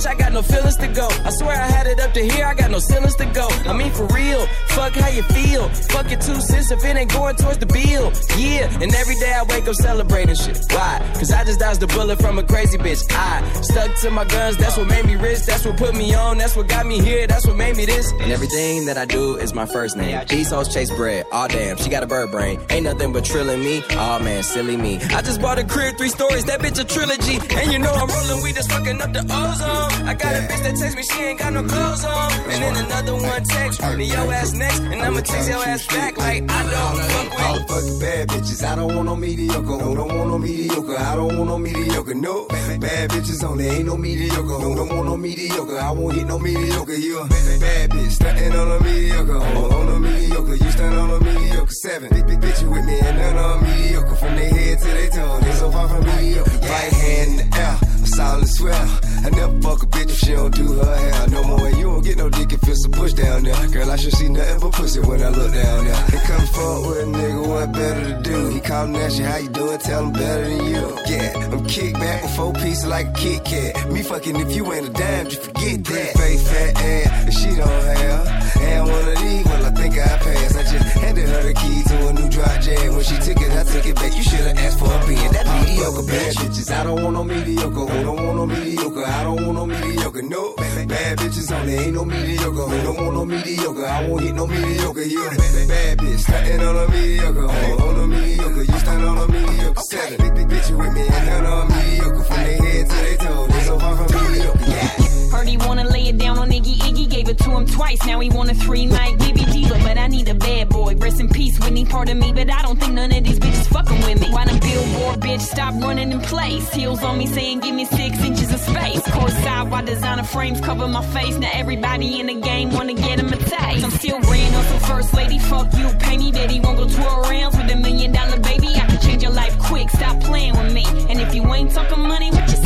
Bitch, 0.00 0.06
I 0.06 0.14
got 0.14 0.32
no 0.32 0.40
feelings 0.40 0.76
to 0.76 0.88
go. 0.88 1.08
I 1.24 1.30
swear 1.30 1.54
I 1.54 1.66
had 1.66 1.86
it 1.86 2.00
up 2.00 2.12
to 2.14 2.22
here, 2.22 2.46
I 2.46 2.54
got 2.54 2.70
no 2.70 2.78
ceilings 2.78 3.16
to 3.16 3.26
go. 3.26 3.48
I 3.66 3.76
mean, 3.76 3.92
for 3.92 4.06
real, 4.06 4.46
fuck 4.68 4.94
how 4.94 5.08
you 5.08 5.22
feel. 5.24 5.68
Fuck 5.92 6.10
your 6.10 6.20
two 6.20 6.40
cents 6.40 6.70
if 6.70 6.82
it 6.84 6.96
ain't 6.96 7.12
going 7.12 7.36
towards 7.36 7.58
the 7.58 7.66
bill. 7.66 8.10
Yeah, 8.38 8.82
and 8.82 8.94
every 8.94 9.16
day 9.16 9.32
I 9.32 9.42
wake 9.42 9.68
up 9.68 9.74
celebrating 9.74 10.36
shit. 10.36 10.58
Why? 10.70 11.06
Cause 11.14 11.30
I 11.32 11.44
just 11.44 11.60
dodged 11.60 11.82
a 11.82 11.86
bullet 11.86 12.18
from 12.18 12.38
a 12.38 12.42
crazy 12.42 12.78
bitch. 12.78 13.04
I 13.10 13.42
stuck 13.60 13.94
to 13.96 14.10
my 14.10 14.24
guns, 14.24 14.56
that's 14.56 14.78
what 14.78 14.88
made 14.88 15.04
me 15.04 15.16
rich. 15.16 15.40
That's 15.44 15.66
what 15.66 15.76
put 15.76 15.94
me 15.94 16.14
on, 16.14 16.38
that's 16.38 16.56
what 16.56 16.66
got 16.68 16.86
me 16.86 17.00
here, 17.00 17.26
that's 17.26 17.46
what 17.46 17.56
made 17.56 17.76
me 17.76 17.84
this. 17.84 18.10
And 18.12 18.32
everything 18.32 18.86
that 18.86 18.96
I 18.96 19.04
do 19.04 19.36
is 19.36 19.52
my 19.52 19.66
first 19.66 19.96
name. 19.98 20.18
These 20.28 20.50
hoes 20.50 20.72
chase 20.72 20.90
bread. 20.90 21.26
Aw 21.30 21.48
damn, 21.48 21.76
she 21.76 21.90
got 21.90 22.02
a 22.02 22.06
bird 22.06 22.30
brain. 22.30 22.58
Ain't 22.70 22.84
nothing 22.84 23.12
but 23.12 23.24
trilling 23.26 23.60
me. 23.60 23.82
Aw 23.90 24.18
man, 24.20 24.42
silly 24.44 24.78
me. 24.78 24.96
I 24.96 25.20
just 25.20 25.42
bought 25.42 25.58
a 25.58 25.64
crib, 25.64 25.98
three 25.98 26.08
stories, 26.08 26.46
that 26.46 26.60
bitch 26.60 26.80
a 26.80 26.84
trilogy. 26.84 27.38
And 27.54 27.72
you 27.72 27.78
know 27.78 27.92
I'm 27.92 28.08
rolling 28.08 28.42
weed, 28.42 28.54
that's 28.54 28.68
fucking 28.68 29.02
up 29.02 29.12
the 29.12 29.20
ozone. 29.20 29.89
I 30.06 30.14
got 30.14 30.34
a 30.34 30.40
bitch 30.48 30.62
that 30.62 30.76
text 30.76 30.96
me, 30.96 31.02
she 31.02 31.22
ain't 31.22 31.38
got 31.38 31.52
no 31.52 31.62
clothes 31.62 32.04
on. 32.04 32.32
And 32.32 32.62
then 32.62 32.84
another 32.84 33.14
one 33.14 33.42
text 33.44 33.82
me, 33.96 34.04
your 34.06 34.32
ass 34.32 34.52
next. 34.54 34.80
And 34.80 35.02
I'ma 35.02 35.20
text 35.20 35.48
your 35.48 35.62
ass 35.64 35.86
back 35.86 36.16
like 36.18 36.50
I 36.50 36.62
don't 36.70 36.96
fuck 36.98 37.30
with. 37.30 37.68
The 37.68 37.74
fucking 37.74 37.98
bad 38.00 38.28
bitches. 38.28 38.64
I 38.64 38.74
don't 38.76 38.94
want 38.94 39.06
no 39.06 39.16
mediocre. 39.16 39.72
Oh, 39.72 39.94
don't 39.94 40.16
want 40.16 40.28
no 40.30 40.38
mediocre. 40.38 40.96
I 40.98 41.16
don't 41.16 41.36
want 41.36 41.48
no 41.48 41.58
mediocre. 41.58 42.14
No, 42.14 42.46
bad 42.46 43.10
bitches 43.10 43.44
only. 43.44 43.66
Ain't 43.66 43.86
no 43.86 43.96
mediocre. 43.96 44.52
Oh, 44.52 44.74
don't 44.74 44.88
want 44.88 45.06
no 45.06 45.16
mediocre. 45.16 45.78
I 45.78 45.90
won't 45.90 46.14
hit 46.14 46.26
no 46.26 46.38
mediocre. 46.38 46.94
You 46.94 47.20
a 47.20 47.28
bad 47.28 47.90
bitch. 47.90 48.12
Stuntin' 48.18 48.54
on 48.54 48.80
a 48.80 48.84
mediocre. 48.84 49.38
Oh, 49.38 49.80
on 49.80 49.88
a 49.88 50.00
mediocre. 50.00 50.54
You 50.56 50.70
stand 50.70 50.94
on 50.94 51.10
a 51.10 51.20
mediocre. 51.24 51.72
Seven. 51.72 52.08
Big, 52.10 52.26
big 52.26 52.40
bitch 52.40 52.62
you 52.62 52.70
with 52.70 52.84
me 52.84 52.98
and 53.00 53.18
none 53.18 53.36
'em 53.36 53.62
mediocre. 53.62 54.16
From 54.16 54.36
their 54.36 54.50
head 54.50 54.78
to 54.78 54.86
their 54.86 55.10
toe. 55.10 55.40
They 55.40 55.52
so 55.52 55.70
far 55.70 55.88
from 55.88 56.04
mediocre. 56.04 56.58
Right 56.60 56.92
hand 56.92 57.40
in 57.40 57.50
the 57.50 57.56
air. 57.58 57.78
Solid 58.04 58.48
swell. 58.48 59.00
I 59.24 59.30
never 59.30 59.60
fuck 59.60 59.82
a 59.82 59.86
bitch 59.86 60.10
if 60.10 60.18
she 60.18 60.32
don't 60.32 60.54
do 60.54 60.72
her 60.74 60.96
hair. 60.96 61.28
No 61.28 61.44
more. 61.44 61.66
And 61.66 61.76
you 61.76 61.84
don't 61.84 62.04
get 62.04 62.16
no 62.16 62.28
dick 62.30 62.52
if 62.52 62.62
it's 62.66 62.84
a 62.86 62.88
push 62.88 63.12
down 63.12 63.44
there. 63.44 63.68
Girl, 63.68 63.90
I 63.90 63.96
should 63.96 64.14
see 64.14 64.28
nothing 64.28 64.60
but 64.60 64.72
pussy 64.72 65.00
when 65.00 65.22
I 65.22 65.28
look 65.28 65.52
down 65.52 65.84
there. 65.84 66.02
They 66.10 66.18
come 66.26 66.46
fuck 66.46 66.86
with 66.86 67.02
a 67.02 67.06
nigga, 67.06 67.48
what 67.48 67.72
better 67.72 68.04
to 68.10 68.22
do? 68.22 68.48
He 68.48 68.60
callin' 68.60 68.96
at 68.96 69.12
you, 69.18 69.24
how 69.24 69.36
you 69.36 69.48
doing? 69.48 69.78
Tell 69.78 70.04
him 70.04 70.12
better 70.12 70.44
than 70.48 70.64
you. 70.66 70.98
Yeah, 71.06 71.48
I'm 71.52 71.66
kick 71.66 71.94
back 71.94 72.22
with 72.22 72.36
four 72.36 72.52
pieces 72.54 72.86
like 72.86 73.08
a 73.08 73.12
Kit 73.12 73.44
Kat. 73.44 73.90
Me 73.92 74.02
fucking 74.02 74.36
if 74.36 74.56
you 74.56 74.72
ain't 74.72 74.88
a 74.88 74.92
dime, 74.92 75.28
just 75.28 75.42
forget 75.42 75.84
that. 75.84 76.16
Face 76.16 76.48
fat 76.50 76.76
ass, 76.76 77.24
and 77.24 77.34
she 77.34 77.56
don't 77.56 77.68
have. 77.68 78.56
And 78.60 78.88
one 78.88 79.08
of 79.08 79.18
these, 79.22 79.44
well, 79.44 79.66
I 79.66 79.70
think 79.70 79.94
I 79.94 80.18
passed. 80.18 80.56
I 80.56 80.62
just 80.62 80.84
handed 80.98 81.28
her 81.28 81.42
the 81.42 81.54
key 81.54 81.82
to 81.88 82.08
a 82.08 82.12
new 82.12 82.28
dry 82.28 82.58
jag. 82.60 82.90
When 82.90 83.04
she 83.04 83.16
took 83.16 83.40
it, 83.40 83.52
I 83.52 83.64
took 83.64 83.86
it 83.86 83.94
back. 83.96 84.16
You 84.16 84.22
should've 84.22 84.58
asked 84.58 84.78
for 84.78 84.92
a 84.92 85.06
being 85.06 85.32
that 85.32 85.46
mediocre 85.46 86.06
bad 86.06 86.34
bitches. 86.36 86.70
I 86.70 86.84
don't 86.84 87.02
want 87.02 87.14
no 87.14 87.24
mediocre. 87.24 87.86
Who 87.86 88.02
don't 88.04 88.24
want 88.24 88.36
no 88.36 88.46
mediocre? 88.46 89.04
I 89.10 89.24
don't 89.24 89.44
want 89.44 89.54
no 89.54 89.66
mediocre. 89.66 90.22
No, 90.22 90.54
bad 90.56 91.18
bitches 91.18 91.50
only 91.52 91.74
ain't 91.74 91.94
no 91.94 92.04
mediocre. 92.04 92.66
Who 92.70 92.82
don't 92.82 92.96
want 92.96 93.14
no 93.14 93.24
mediocre? 93.24 93.86
I 93.86 94.08
won't 94.08 94.22
hit 94.22 94.34
no 94.34 94.46
mediocre. 94.46 95.02
You 95.02 95.30
bad 95.68 95.98
bitch, 95.98 96.20
stuntin' 96.20 96.60
on 96.60 96.76
a 96.76 96.88
mediocre. 96.90 97.48
Who 97.48 97.82
on 97.82 98.00
a 98.00 98.06
mediocre? 98.06 98.62
You 98.62 98.78
stand 98.78 99.04
on 99.04 99.18
a 99.18 99.26
mediocre. 99.28 99.80
Seven, 99.82 100.18
big, 100.18 100.34
big 100.34 100.48
bitch 100.48 100.70
with 100.78 100.92
me 100.94 101.02
and 101.02 101.26
none 101.26 101.46
'em 101.46 101.68
mediocre. 101.68 102.24
From 102.24 102.36
their 102.36 102.62
head 102.62 102.88
to 102.90 102.96
their 102.96 103.16
toe, 103.16 103.46
they 103.48 103.62
so 103.64 103.78
far 103.78 103.96
from 103.96 104.32
mediocre. 104.32 104.70
Yeah. 104.70 105.19
Heard 105.30 105.48
he 105.48 105.56
wanna 105.56 105.84
lay 105.84 106.08
it 106.08 106.18
down 106.18 106.38
on 106.38 106.50
Iggy 106.50 106.76
Iggy, 106.78 107.08
gave 107.08 107.28
it 107.28 107.38
to 107.38 107.50
him 107.50 107.66
twice. 107.66 108.04
Now 108.04 108.18
he 108.18 108.28
want 108.28 108.50
a 108.50 108.54
three 108.54 108.86
night 108.86 109.18
baby 109.18 109.44
diva, 109.44 109.78
but 109.84 109.96
I 109.96 110.08
need 110.08 110.28
a 110.28 110.34
bad 110.34 110.68
boy. 110.68 110.96
Rest 110.96 111.20
in 111.20 111.28
peace, 111.28 111.58
Whitney, 111.60 111.84
part 111.84 112.08
of 112.08 112.16
me, 112.16 112.32
but 112.32 112.50
I 112.50 112.62
don't 112.62 112.78
think 112.78 112.94
none 112.94 113.12
of 113.12 113.22
these 113.24 113.38
bitches 113.38 113.66
fucking 113.68 114.00
with 114.00 114.20
me. 114.20 114.28
Why 114.30 114.44
the 114.44 114.58
billboard 114.58 115.20
bitch 115.20 115.40
stop 115.40 115.74
running 115.82 116.10
in 116.10 116.20
place? 116.20 116.72
Heels 116.72 117.02
on 117.02 117.18
me 117.18 117.26
saying 117.26 117.60
give 117.60 117.74
me 117.74 117.84
six 117.84 118.18
inches 118.24 118.52
of 118.52 118.60
space. 118.60 119.02
Course 119.12 119.34
side, 119.44 119.70
why 119.70 119.82
designer 119.82 120.24
frames 120.24 120.60
cover 120.60 120.88
my 120.88 121.04
face? 121.06 121.36
Now 121.36 121.50
everybody 121.52 122.20
in 122.20 122.26
the 122.26 122.34
game 122.34 122.70
wanna 122.70 122.94
get 122.94 123.20
him 123.20 123.32
a 123.32 123.36
taste. 123.36 123.84
I'm 123.84 123.90
still 123.92 124.20
ran 124.20 124.54
up 124.54 124.64
for 124.64 124.80
first 124.86 125.14
lady, 125.14 125.38
fuck 125.38 125.72
you, 125.74 125.88
pay 126.00 126.18
me, 126.18 126.32
bet 126.32 126.50
he 126.50 126.58
won't 126.60 126.76
go 126.76 126.88
tour 126.88 127.20
around 127.22 127.56
with 127.56 127.70
a 127.70 127.76
million 127.76 128.10
dollar 128.12 128.38
baby. 128.40 128.68
I 128.68 128.86
can 128.86 129.00
change 129.00 129.22
your 129.22 129.32
life 129.32 129.56
quick, 129.60 129.90
stop 129.90 130.20
playing 130.20 130.56
with 130.56 130.72
me. 130.72 130.84
And 131.08 131.20
if 131.20 131.34
you 131.34 131.42
ain't 131.54 131.70
talking 131.70 132.00
money, 132.00 132.30
what 132.30 132.50
you 132.50 132.59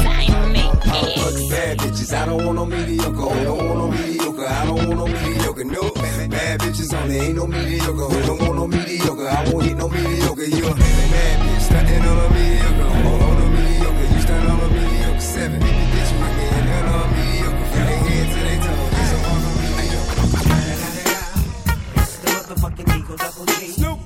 saying 0.94 1.16
with 1.16 1.36
me? 1.36 1.48
Fuck 1.48 1.50
bad 1.50 1.78
bitches, 1.78 2.12
I 2.12 2.26
don't 2.26 2.44
want 2.44 2.56
no 2.56 2.66
mediocre. 2.66 3.22
Oh, 3.22 3.44
don't 3.44 3.68
want 3.68 3.78
no 3.78 3.88
mediocre. 3.90 4.46
I 4.46 4.64
don't 4.66 4.76
want 4.76 4.98
no 4.98 5.06
mediocre. 5.06 5.64
No, 5.64 5.90
bad 5.90 6.60
bitches 6.60 6.94
only 6.94 7.16
ain't 7.16 7.36
no 7.36 7.46
mediocre. 7.46 8.02
Oh, 8.02 8.22
don't 8.26 8.40
want 8.40 8.56
no 8.56 8.66
mediocre. 8.68 9.28
I 9.28 9.48
won't 9.50 9.64
hit 9.64 9.76
no 9.76 9.88
mediocre. 9.88 10.44
You 10.44 10.66
a 10.66 10.74
bad 10.74 11.40
bitch, 11.40 11.60
stuntin' 11.68 12.02
on 12.02 12.18
a 12.18 12.28
mediocre. 12.34 12.84
Oh, 12.84 13.28
on 13.28 13.42
a 13.42 13.44
mediocre. 13.50 14.06
You 14.14 14.20
stand 14.20 14.48
on 14.48 14.60
a 14.60 14.68
mediocre. 14.68 15.20
Seven, 15.20 15.60
bitch, 15.60 16.10
you 16.12 16.18
with 16.20 16.34
me 16.38 16.44
and 16.44 16.66
none 16.68 16.88
of 16.88 17.02
'em 17.02 17.10
mediocre. 17.16 17.66
From 17.70 17.84
their 17.84 17.98
head 18.06 18.26
to 18.32 18.38
their 18.44 18.58
toe, 18.64 18.88
they 18.94 19.04
so 19.10 19.16
far 19.24 19.38
from 19.42 19.54
mediocre. 19.78 20.18
It's 21.96 22.14
the 22.18 22.28
motherfucking 22.34 22.88
Eagle 22.98 23.16
Double 23.16 23.46
G. 23.46 23.72
Snoop 23.72 23.98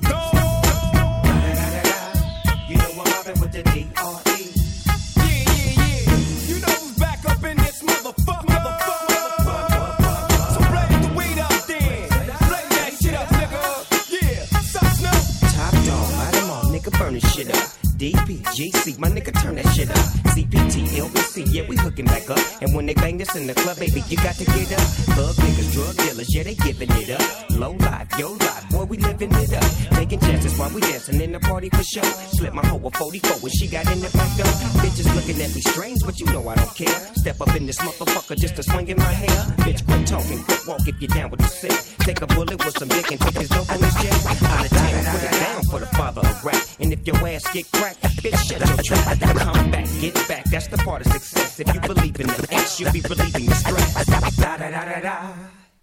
DPGC, 18.59 18.99
my 18.99 19.07
nigga, 19.07 19.31
turn 19.41 19.55
that 19.55 19.71
shit 19.71 19.89
up. 19.89 19.95
CPT, 20.35 20.99
LBC, 20.99 21.47
yeah, 21.53 21.63
we 21.69 21.77
hooking 21.77 22.03
back 22.03 22.29
up. 22.29 22.39
And 22.61 22.75
when 22.75 22.85
they 22.87 22.93
bang 22.93 23.17
this 23.17 23.33
in 23.33 23.47
the 23.47 23.53
club, 23.53 23.79
baby, 23.79 24.03
you 24.09 24.17
got 24.17 24.35
to 24.35 24.43
get 24.43 24.73
up. 24.73 24.83
Thug 25.15 25.35
niggas, 25.35 25.71
drug 25.71 25.95
dealers, 25.95 26.35
yeah, 26.35 26.43
they 26.43 26.55
giving 26.55 26.91
it 26.91 27.09
up. 27.09 27.49
Low 27.51 27.71
life, 27.71 28.07
yo 28.19 28.31
life, 28.33 28.69
boy, 28.69 28.83
we 28.83 28.97
living 28.97 29.31
it 29.31 29.53
up. 29.53 29.63
Taking 29.95 30.19
chances 30.19 30.59
while 30.59 30.69
we 30.71 30.81
dancing 30.81 31.21
in 31.21 31.31
the 31.31 31.39
party 31.39 31.69
for 31.69 31.83
show. 31.83 32.03
Slip 32.35 32.53
my 32.53 32.65
hoe 32.67 32.81
a 32.83 32.91
44 32.91 33.37
when 33.39 33.51
she 33.53 33.67
got 33.67 33.89
in 33.93 34.01
the 34.01 34.09
back 34.09 34.35
door. 34.35 34.51
Bitches 34.83 35.07
looking 35.15 35.41
at 35.41 35.55
me 35.55 35.61
strange, 35.61 35.99
but 36.05 36.19
you 36.19 36.25
know 36.25 36.45
I 36.49 36.55
don't 36.55 36.75
care. 36.75 36.99
Step 37.15 37.39
up 37.39 37.55
in 37.55 37.65
this 37.65 37.77
motherfucker 37.79 38.35
just 38.35 38.57
to 38.57 38.63
swing 38.63 38.89
in 38.89 38.97
my 38.97 39.13
hair. 39.23 39.39
Bitch, 39.63 39.85
quit 39.85 40.05
talking, 40.05 40.43
quit 40.43 40.67
walk 40.67 40.85
if 40.85 40.99
you're 40.99 41.15
down 41.15 41.29
with 41.29 41.39
the 41.39 41.47
sick. 41.47 41.79
Take 41.99 42.21
a 42.21 42.27
bullet 42.27 42.59
with 42.65 42.77
some 42.77 42.89
dick 42.89 43.09
and 43.09 43.21
take 43.21 43.35
this 43.35 43.47
dope 43.47 43.71
on 43.71 43.79
this 43.79 43.95
jet. 44.03 44.11
Out 44.51 44.65
of 44.65 44.71
town, 44.71 45.05
put 45.15 45.23
it 45.23 45.31
down 45.31 45.63
for 45.71 45.79
the 45.79 45.85
father 45.95 46.21
of 46.27 46.43
rap. 46.43 46.63
And 46.79 46.91
if 46.91 47.05
your 47.07 47.15
ass 47.27 47.45
get 47.53 47.71
cracked, 47.71 48.01
bitch, 48.23 48.48
shut 48.49 48.67
your 48.67 48.77
trap. 48.77 49.19
Come 49.19 49.71
back, 49.71 49.87
get 50.01 50.27
back, 50.27 50.43
that's 50.45 50.67
the 50.67 50.77
part 50.77 51.05
of 51.05 51.11
success. 51.11 51.59
If 51.59 51.73
you 51.73 51.81
believe 51.81 52.19
in 52.19 52.27
the 52.27 52.47
X, 52.51 52.79
you'll 52.79 52.91
be 52.91 53.01
relieving 53.01 53.45
the 53.45 53.55
stress. 53.55 54.05
Da 54.37 54.57
da 54.57 54.69
da 54.71 54.85
da 54.85 54.99
da. 55.01 55.33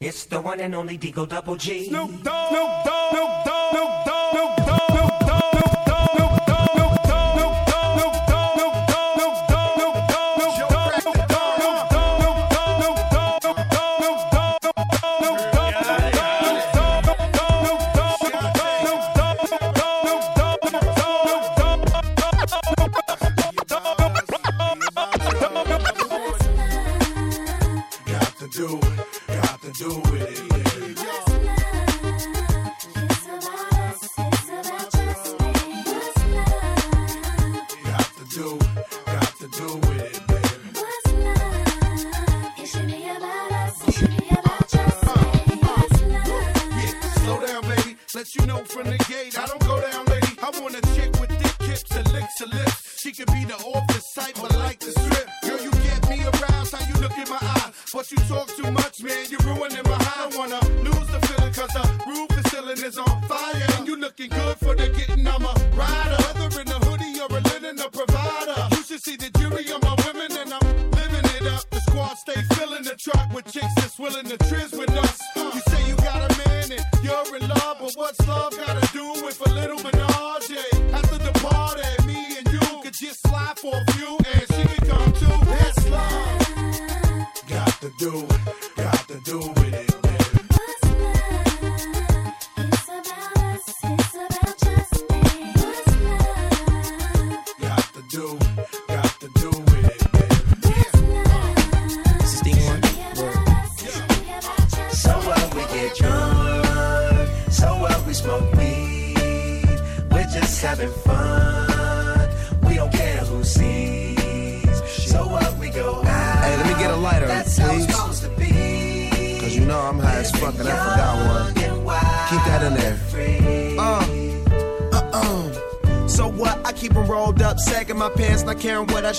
It's 0.00 0.26
the 0.26 0.40
one 0.40 0.60
and 0.60 0.74
only 0.74 0.98
Deagle 0.98 1.28
Double 1.28 1.56
G. 1.56 1.88
Snoop 1.88 2.22
Dogg, 2.22 2.48
Snoop 2.50 2.70
Dogg, 2.84 3.10
Snoop 3.12 3.30
Dogg, 3.46 3.70
Snoop 3.70 4.04
Dogg, 4.06 4.25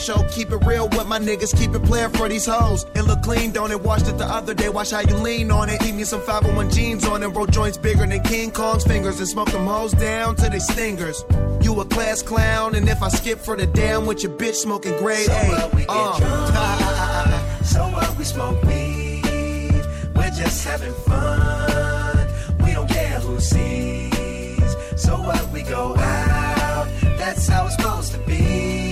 show. 0.03 0.23
Keep 0.31 0.51
it 0.51 0.65
real 0.65 0.87
with 0.89 1.07
my 1.07 1.19
niggas, 1.19 1.57
keep 1.57 1.73
it 1.73 1.83
playing 1.83 2.11
for 2.11 2.27
these 2.29 2.45
hoes. 2.45 2.85
It 2.95 3.03
look 3.03 3.21
clean, 3.21 3.51
don't 3.51 3.71
it? 3.71 3.81
Washed 3.81 4.07
it 4.07 4.17
the 4.17 4.25
other 4.25 4.53
day, 4.53 4.69
watch 4.69 4.91
how 4.91 5.01
you 5.01 5.15
lean 5.17 5.51
on 5.51 5.69
it. 5.69 5.79
Keep 5.81 5.95
me 5.95 6.03
some 6.03 6.21
501 6.21 6.69
jeans 6.71 7.05
on 7.05 7.23
and 7.23 7.35
roll 7.35 7.45
joints 7.47 7.77
bigger 7.77 8.05
than 8.05 8.21
King 8.23 8.51
Kong's 8.51 8.83
fingers 8.83 9.19
and 9.19 9.27
smoke 9.27 9.51
them 9.51 9.65
hoes 9.65 9.91
down 9.93 10.35
to 10.37 10.49
they 10.49 10.59
stingers. 10.59 11.23
You 11.61 11.79
a 11.81 11.85
class 11.85 12.21
clown, 12.21 12.75
and 12.75 12.87
if 12.87 13.01
I 13.01 13.09
skip 13.09 13.39
for 13.39 13.55
the 13.55 13.65
damn 13.67 14.05
with 14.05 14.23
your 14.23 14.31
bitch 14.33 14.55
smoking 14.55 14.97
grade 14.99 15.25
So 15.25 15.33
A. 15.33 15.49
what 15.49 15.73
we 15.75 15.81
get 15.81 15.89
Uh. 15.89 16.19
drunk, 16.19 17.65
so 17.65 17.81
what 17.89 18.17
we 18.17 18.23
smoke 18.23 18.61
weed. 18.63 19.81
We're 20.15 20.29
just 20.31 20.63
having 20.65 20.93
fun. 20.93 22.27
We 22.63 22.73
don't 22.73 22.89
care 22.89 23.19
who 23.19 23.39
sees. 23.39 24.75
So 24.95 25.17
what 25.17 25.51
we 25.51 25.63
go 25.63 25.95
out. 25.97 26.87
That's 27.17 27.47
how 27.47 27.65
it's 27.65 27.75
supposed 27.75 28.11
to 28.13 28.19
be. 28.19 28.86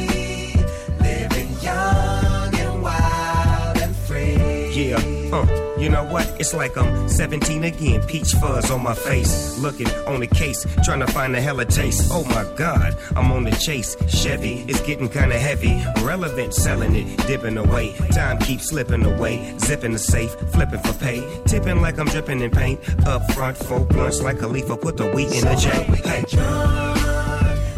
You 5.78 5.90
know 5.90 6.04
what? 6.04 6.26
It's 6.40 6.54
like 6.54 6.78
I'm 6.78 7.10
17 7.10 7.64
again, 7.64 8.02
peach 8.08 8.34
fuzz 8.34 8.72
on 8.72 8.84
my 8.84 8.94
face. 8.94 9.58
Looking 9.60 9.90
on 10.08 10.20
the 10.20 10.28
case, 10.28 10.66
trying 10.84 11.00
to 11.00 11.08
find 11.08 11.36
a 11.36 11.42
hella 11.42 11.66
taste. 11.66 12.10
Oh 12.12 12.24
my 12.26 12.46
god, 12.56 12.96
I'm 13.16 13.32
on 13.32 13.44
the 13.44 13.52
chase. 13.52 13.96
Chevy 14.08 14.66
is 14.68 14.80
getting 14.82 15.10
kinda 15.10 15.38
heavy. 15.38 15.84
Relevant, 16.04 16.54
selling 16.54 16.96
it, 16.96 17.18
dipping 17.28 17.58
away. 17.58 17.94
Time 18.12 18.38
keeps 18.40 18.70
slipping 18.70 19.06
away. 19.06 19.56
Zipping 19.60 19.94
the 19.94 20.00
safe, 20.00 20.34
flipping 20.52 20.80
for 20.80 20.94
pay. 20.94 21.24
Tipping 21.46 21.82
like 21.82 21.98
I'm 22.00 22.08
dripping 22.08 22.42
in 22.42 22.52
paint. 22.52 22.80
Up 23.08 23.30
front, 23.34 23.58
four 23.58 23.82
blunts 23.82 24.22
like 24.22 24.40
Khalifa, 24.40 24.78
put 24.78 24.98
the 24.98 25.08
weed 25.12 25.32
in 25.32 25.46
the 25.46 25.56
J. 25.56 25.70
Hey. 26.08 26.24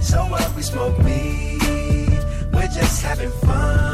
So 0.02 0.20
what 0.26 0.56
we 0.56 0.62
smoke 0.62 0.98
weed. 1.00 1.60
We're 2.54 2.68
just 2.68 3.02
having 3.02 3.32
fun. 3.32 3.87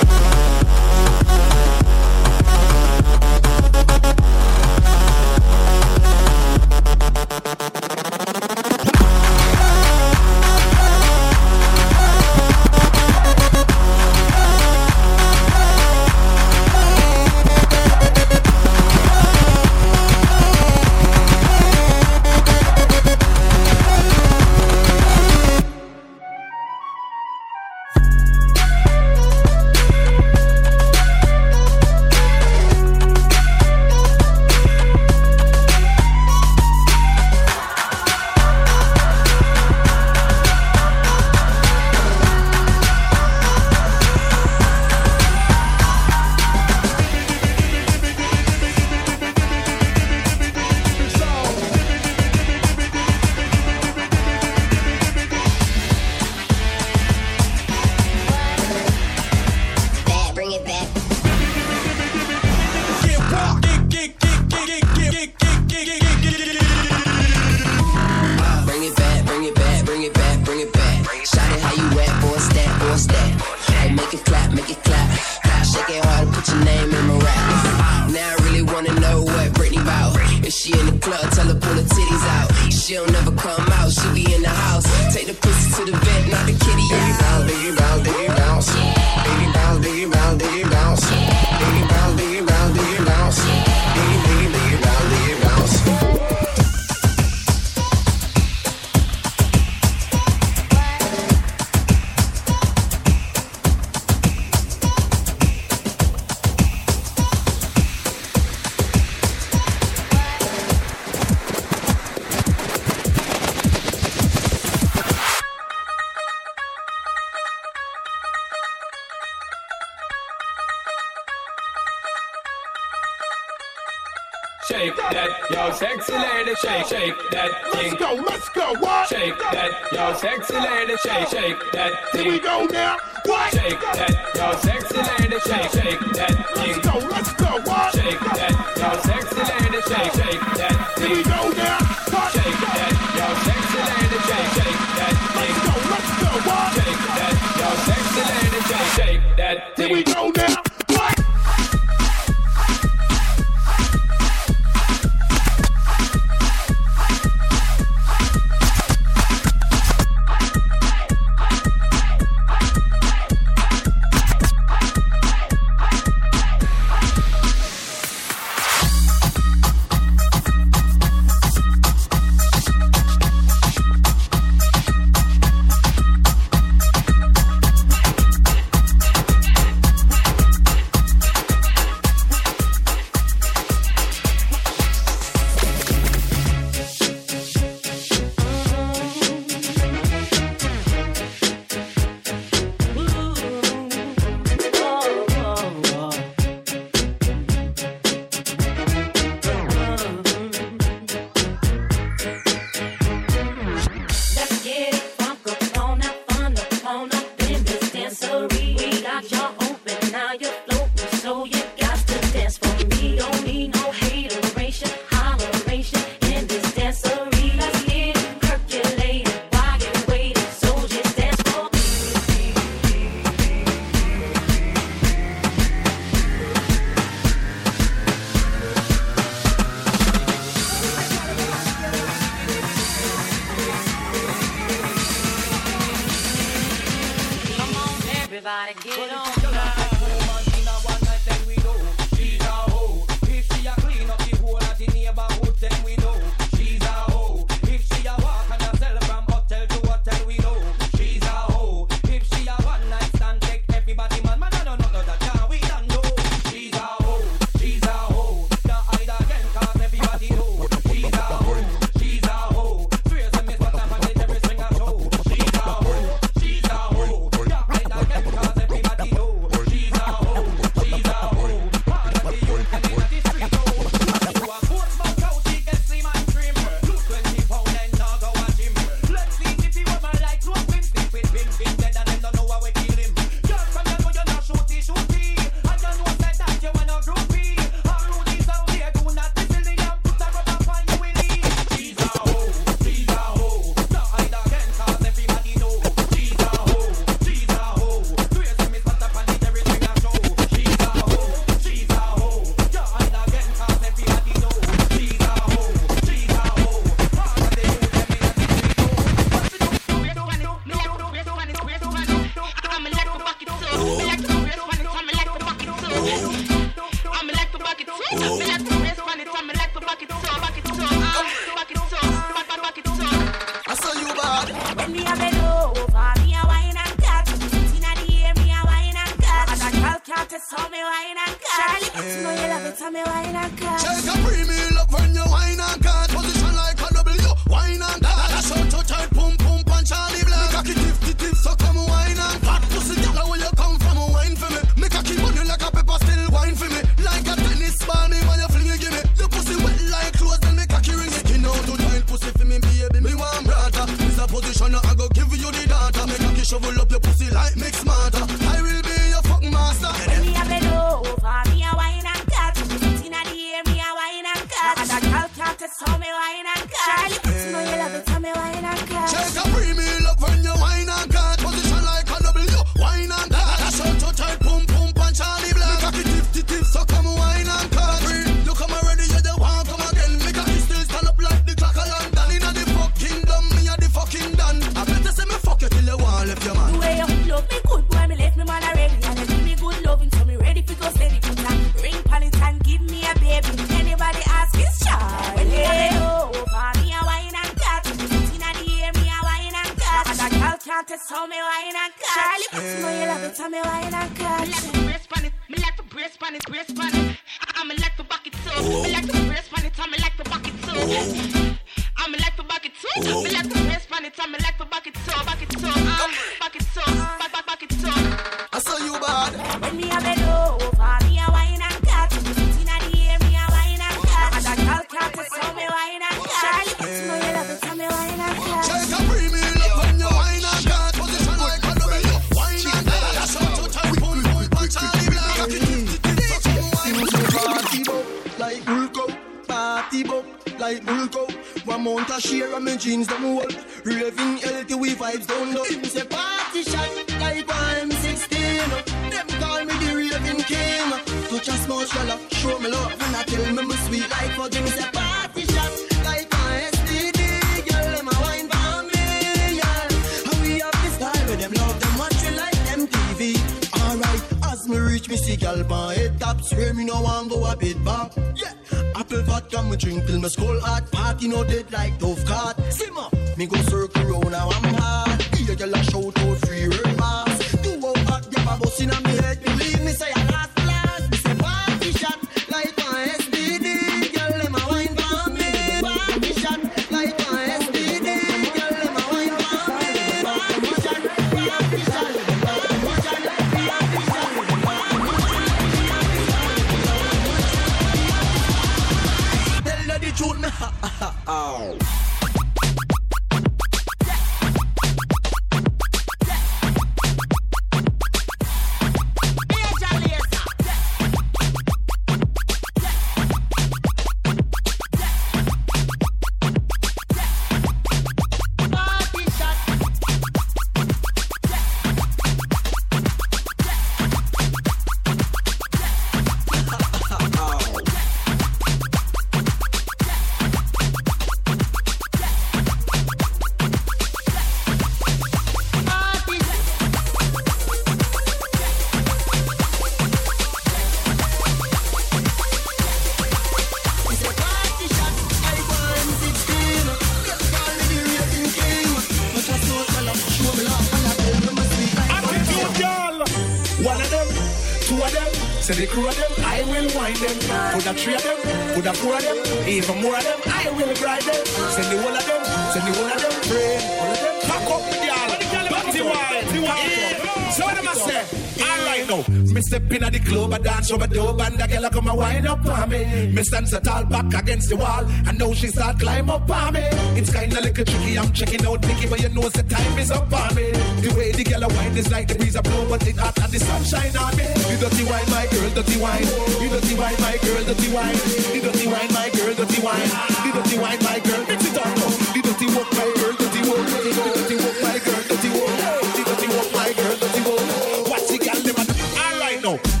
Club 570.21 570.51
Clover 570.51 570.63
dance 570.63 570.91
over 570.91 571.07
dope 571.07 571.41
and 571.41 571.57
the 571.57 571.67
girl 571.67 571.89
come 571.89 572.07
a 572.07 572.15
wind 572.15 572.47
up 572.47 572.65
on 572.65 572.89
me. 572.89 573.31
Me 573.33 573.43
stand 573.43 573.67
so 573.67 573.79
tall 573.79 574.05
back 574.05 574.33
against 574.33 574.69
the 574.69 574.75
wall. 574.75 575.05
I 575.25 575.31
know 575.33 575.53
she 575.53 575.67
start 575.67 575.99
climb 575.99 576.29
up 576.29 576.49
on 576.49 576.73
me. 576.73 576.81
It's 577.17 577.31
kinda 577.31 577.61
like 577.61 577.77
a 577.77 577.85
tricky. 577.85 578.17
I'm 578.17 578.31
checking 578.31 578.65
out 578.65 578.81
Nicky, 578.81 579.07
but 579.07 579.21
you 579.21 579.29
know 579.29 579.47
the 579.49 579.63
time 579.63 579.97
is 579.97 580.11
up 580.11 580.31
on 580.31 580.55
me. 580.55 580.71
The 581.01 581.13
way 581.17 581.31
the 581.31 581.43
girl 581.43 581.63
a 581.63 581.67
wind 581.67 581.97
is 581.97 582.11
like 582.11 582.27
the 582.27 582.35
breeze 582.35 582.55
a 582.55 582.61
blow, 582.61 582.87
but 582.89 583.05
it 583.07 583.17
hot 583.17 583.37
and 583.39 583.51
the 583.51 583.59
sunshine 583.59 584.15
on 584.17 584.35
me. 584.37 584.47
You 584.69 584.77
dirty 584.77 585.03
wine, 585.05 585.29
my 585.29 585.45
girl, 585.47 585.69
dirty 585.71 585.97
wine. 585.99 586.27
You 586.61 586.69
dirty 586.69 586.95
wine, 586.95 587.19
my 587.21 587.37
girl, 587.41 587.63
dirty 587.63 587.89
wine. 587.93 588.17
You 588.53 588.61
dirty 588.61 588.87
wine, 588.87 589.11
my 589.13 589.29
girl, 589.29 589.53
dirty 589.53 589.81
wine. 589.81 590.11
You 590.45 590.51
dirty 590.53 590.77
wine, 590.77 591.01
my 591.01 591.19
girl, 591.21 591.41
mix 591.47 591.61
it 591.65 591.77
up. 591.77 591.91
You 592.35 592.41
dirty 592.41 592.67
walk, 592.75 592.89
my 592.93 593.07
girl, 593.19 593.33
dirty 593.39 593.61
walk. 593.69 593.85
You 593.89 594.11
dirty 594.11 594.55
walk, 594.57 594.77
my 594.81 594.97
girl, 595.05 595.21
dirty 595.29 595.49
walk. 595.55 595.71
You 596.17 596.23
dirty 596.25 596.47
walk, 596.51 596.69
my 596.73 596.89
girl, 596.93 597.15
dirty 597.21 597.41
walk. 597.47 597.63
Watch 598.09 598.27
the 598.27 598.37
girl, 598.37 598.59
them. 598.65 598.77
All 599.21 599.35
right 599.39 599.61
now. 599.61 600.00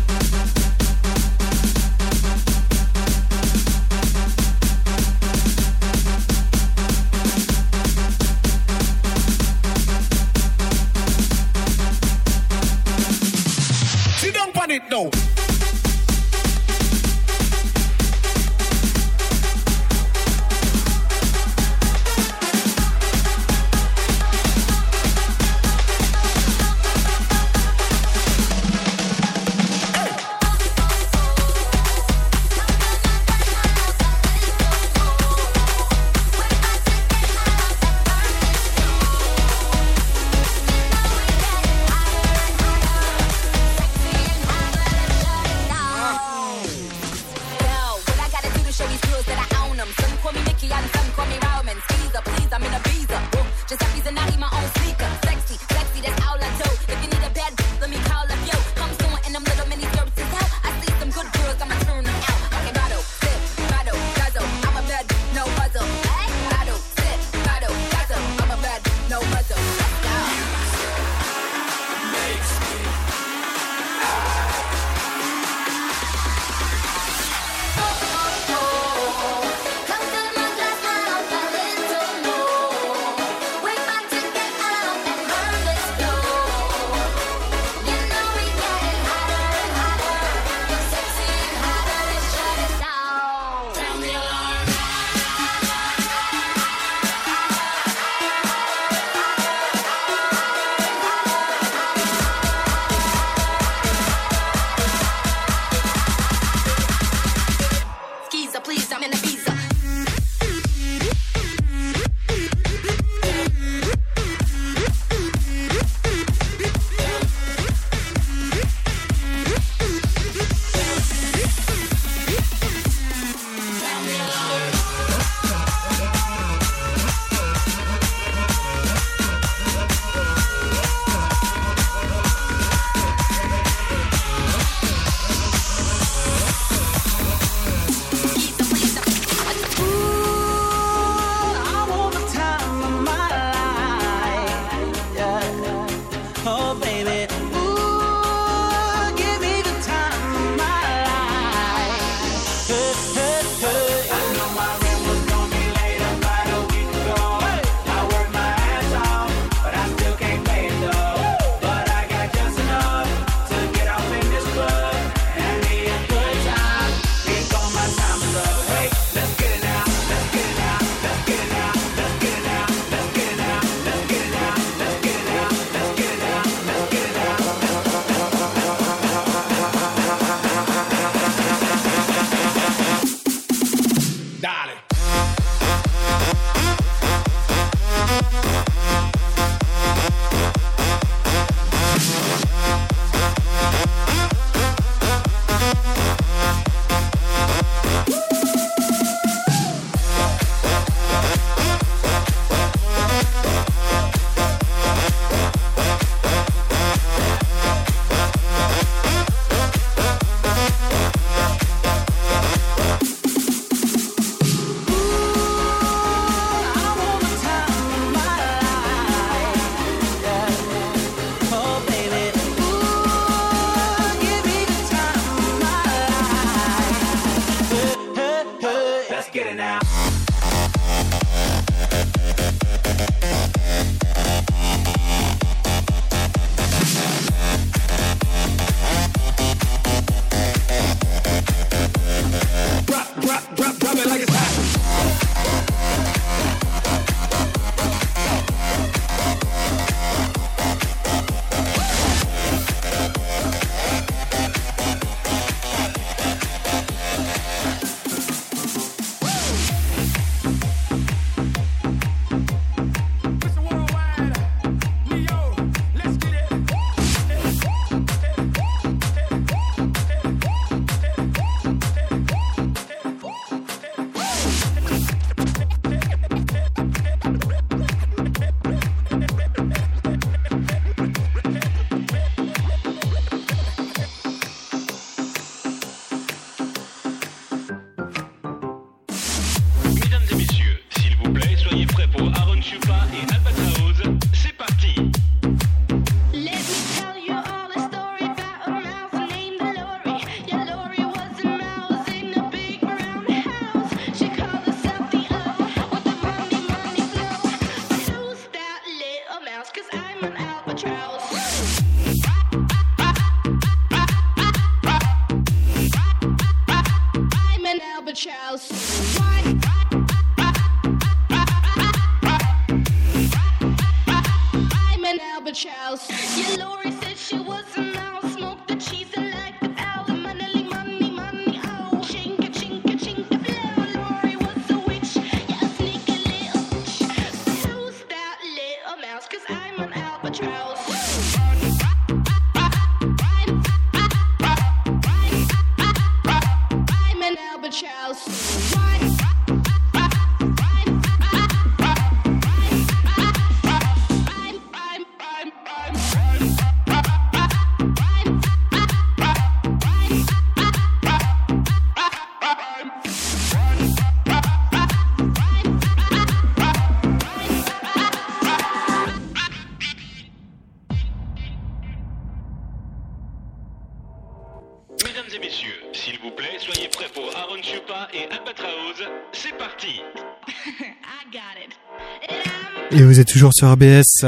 Et 382.93 383.03
vous 383.03 383.19
êtes 383.19 383.27
toujours 383.27 383.53
sur 383.53 383.71
RBS 383.71 384.25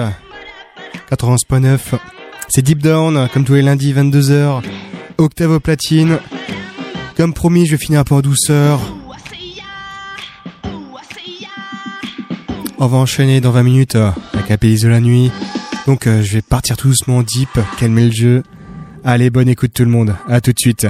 91.9. 1.11 1.79
C'est 2.47 2.61
Deep 2.61 2.79
Down, 2.79 3.27
comme 3.33 3.43
tous 3.43 3.55
les 3.55 3.61
lundis, 3.61 3.93
22h. 3.93 4.63
Octave 5.17 5.59
platine. 5.59 6.19
Comme 7.17 7.33
promis, 7.33 7.65
je 7.65 7.71
vais 7.71 7.77
finir 7.77 7.99
un 7.99 8.03
peu 8.03 8.15
en 8.15 8.21
douceur. 8.21 8.79
On 12.79 12.87
va 12.87 12.97
enchaîner 12.97 13.41
dans 13.41 13.51
20 13.51 13.63
minutes 13.63 13.95
euh, 13.95 14.11
avec 14.33 14.49
la 14.49 14.57
de 14.57 14.87
la 14.87 14.99
nuit. 14.99 15.31
Donc 15.85 16.07
euh, 16.07 16.21
je 16.21 16.33
vais 16.33 16.41
partir 16.41 16.77
tout 16.77 16.87
doucement, 16.87 17.21
deep, 17.21 17.49
calmer 17.77 18.05
le 18.05 18.11
jeu. 18.11 18.43
Allez, 19.03 19.29
bonne 19.29 19.49
écoute 19.49 19.71
tout 19.73 19.83
le 19.83 19.91
monde. 19.91 20.15
À 20.27 20.41
tout 20.41 20.51
de 20.51 20.59
suite. 20.59 20.87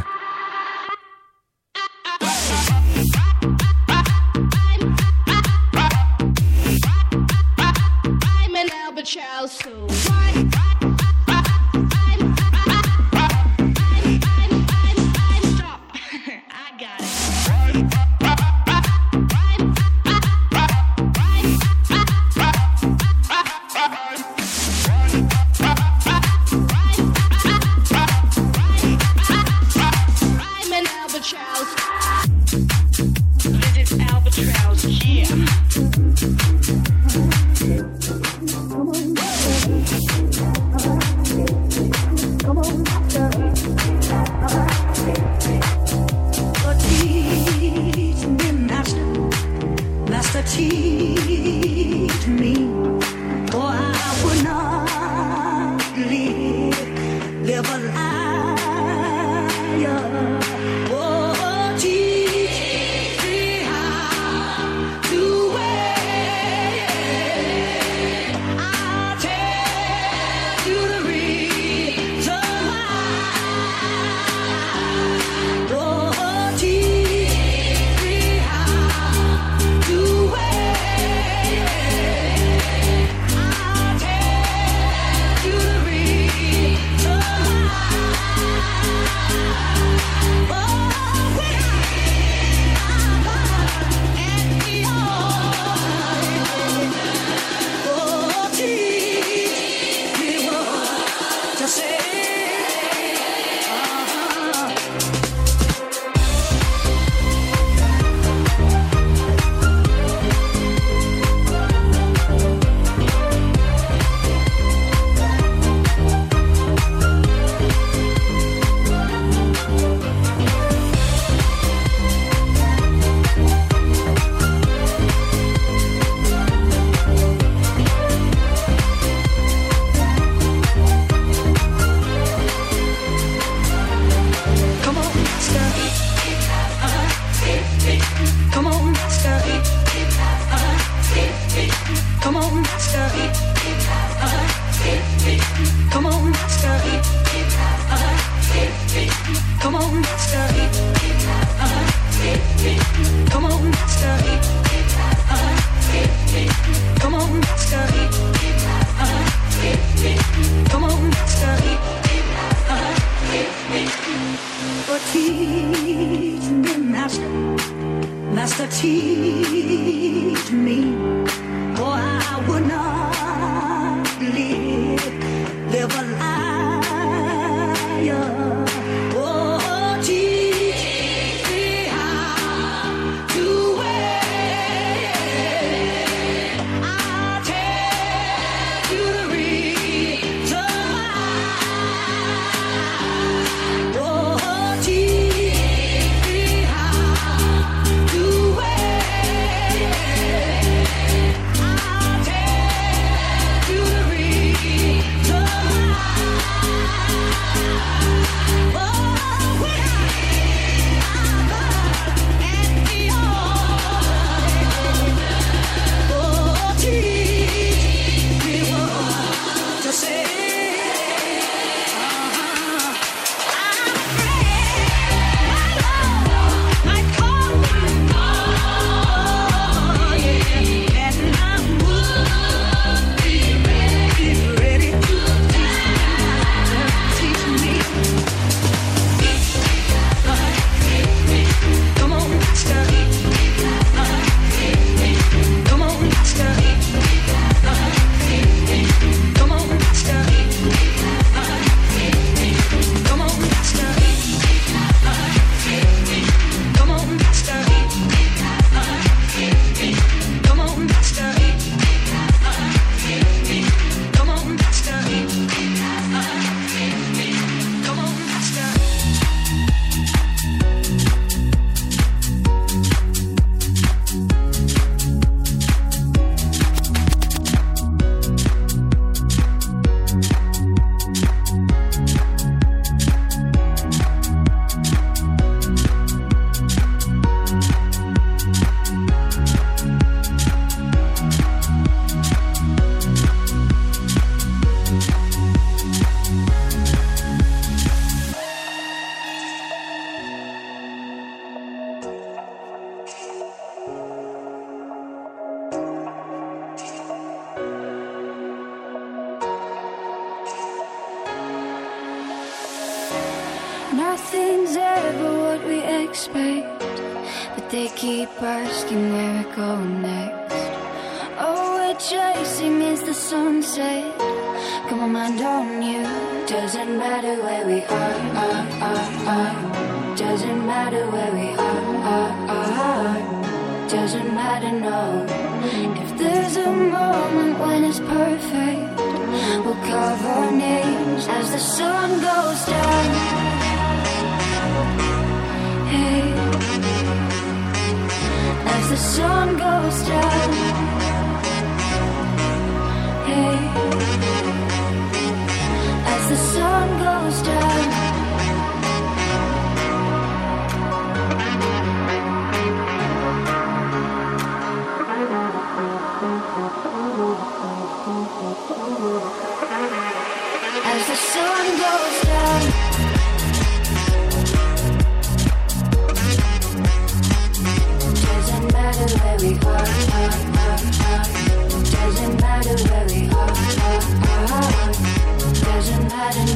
I 386.35 386.45
don't 386.45 386.55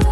know. 0.00 0.05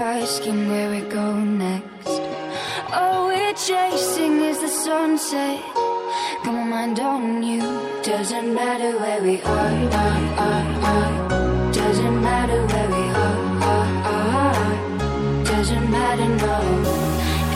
asking 0.00 0.68
where 0.68 0.90
we 0.90 1.00
go 1.08 1.38
next. 1.38 2.20
All 2.92 3.28
we're 3.28 3.54
chasing 3.54 4.40
is 4.40 4.58
the 4.60 4.68
sunset. 4.68 5.60
Got 6.44 6.54
my 6.54 6.64
mind 6.64 6.98
on 7.00 7.42
you. 7.42 7.60
Doesn't 8.02 8.54
matter 8.54 8.98
where 8.98 9.22
we 9.22 9.40
are, 9.42 9.74
are, 10.02 10.22
are, 10.46 10.66
are. 10.92 11.72
Doesn't 11.72 12.22
matter 12.22 12.60
where 12.66 12.88
we 12.88 13.04
are, 13.24 13.38
are, 13.72 13.90
are, 14.14 14.54
are. 14.64 15.44
Doesn't 15.44 15.90
matter 15.90 16.28
no. 16.44 16.58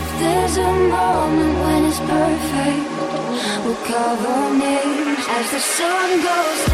If 0.00 0.08
there's 0.20 0.56
a 0.58 0.72
moment 0.96 1.54
when 1.64 1.84
it's 1.90 2.00
perfect, 2.00 2.84
we'll 3.64 3.82
cover 3.86 4.56
names 4.56 5.24
as 5.28 5.50
the 5.50 5.60
sun 5.60 6.22
goes. 6.22 6.67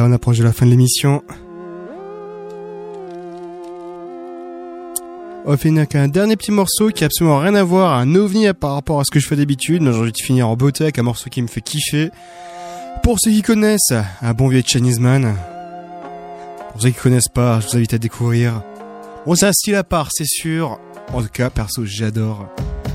On 0.00 0.12
approche 0.12 0.38
de 0.38 0.44
la 0.44 0.52
fin 0.52 0.64
de 0.64 0.70
l'émission. 0.70 1.22
On 5.44 5.50
va 5.50 5.56
finir 5.56 5.80
avec 5.80 5.94
un 5.94 6.08
dernier 6.08 6.36
petit 6.36 6.52
morceau 6.52 6.90
qui 6.90 7.04
a 7.04 7.06
absolument 7.06 7.38
rien 7.38 7.54
à 7.54 7.64
voir, 7.64 7.98
un 7.98 8.14
ovni 8.14 8.46
par 8.52 8.74
rapport 8.74 9.00
à 9.00 9.04
ce 9.04 9.10
que 9.10 9.18
je 9.18 9.26
fais 9.26 9.34
d'habitude, 9.34 9.82
j'ai 9.82 9.88
envie 9.88 10.12
de 10.12 10.22
finir 10.22 10.48
en 10.48 10.56
beauté 10.56 10.84
avec 10.84 10.98
un 10.98 11.02
morceau 11.02 11.30
qui 11.30 11.42
me 11.42 11.48
fait 11.48 11.62
kiffer. 11.62 12.10
Pour 13.02 13.16
ceux 13.18 13.30
qui 13.30 13.42
connaissent, 13.42 13.94
un 14.22 14.34
bon 14.34 14.48
vieux 14.48 14.62
Chinese 14.64 15.00
Man. 15.00 15.34
Pour 16.72 16.82
ceux 16.82 16.90
qui 16.90 17.00
connaissent 17.00 17.30
pas, 17.32 17.60
je 17.60 17.68
vous 17.68 17.76
invite 17.76 17.94
à 17.94 17.98
découvrir. 17.98 18.62
Bon, 19.26 19.34
c'est 19.34 19.46
un 19.46 19.52
style 19.52 19.74
à 19.74 19.84
part, 19.84 20.10
c'est 20.12 20.26
sûr. 20.26 20.78
En 21.12 21.22
tout 21.22 21.28
cas, 21.32 21.50
perso, 21.50 21.84
j'adore. 21.84 22.48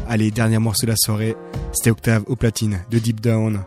Allez, 0.07 0.31
dernier 0.31 0.59
morceau 0.59 0.85
de 0.85 0.91
la 0.91 0.97
soirée. 0.97 1.35
C'était 1.73 1.91
Octave 1.91 2.23
au 2.27 2.35
platine 2.35 2.79
de 2.91 2.99
Deep 2.99 3.19
Down. 3.19 3.61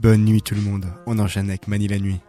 Bonne 0.00 0.24
nuit 0.24 0.42
tout 0.42 0.54
le 0.54 0.60
monde. 0.60 0.86
On 1.06 1.18
enchaîne 1.18 1.48
avec 1.48 1.66
Mani 1.66 1.88
la 1.88 1.98
nuit. 1.98 2.20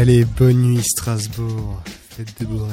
Allez, 0.00 0.24
bonne 0.24 0.62
nuit 0.62 0.82
Strasbourg. 0.82 1.82
Faites 2.10 2.40
de 2.40 2.46
beaux. 2.46 2.66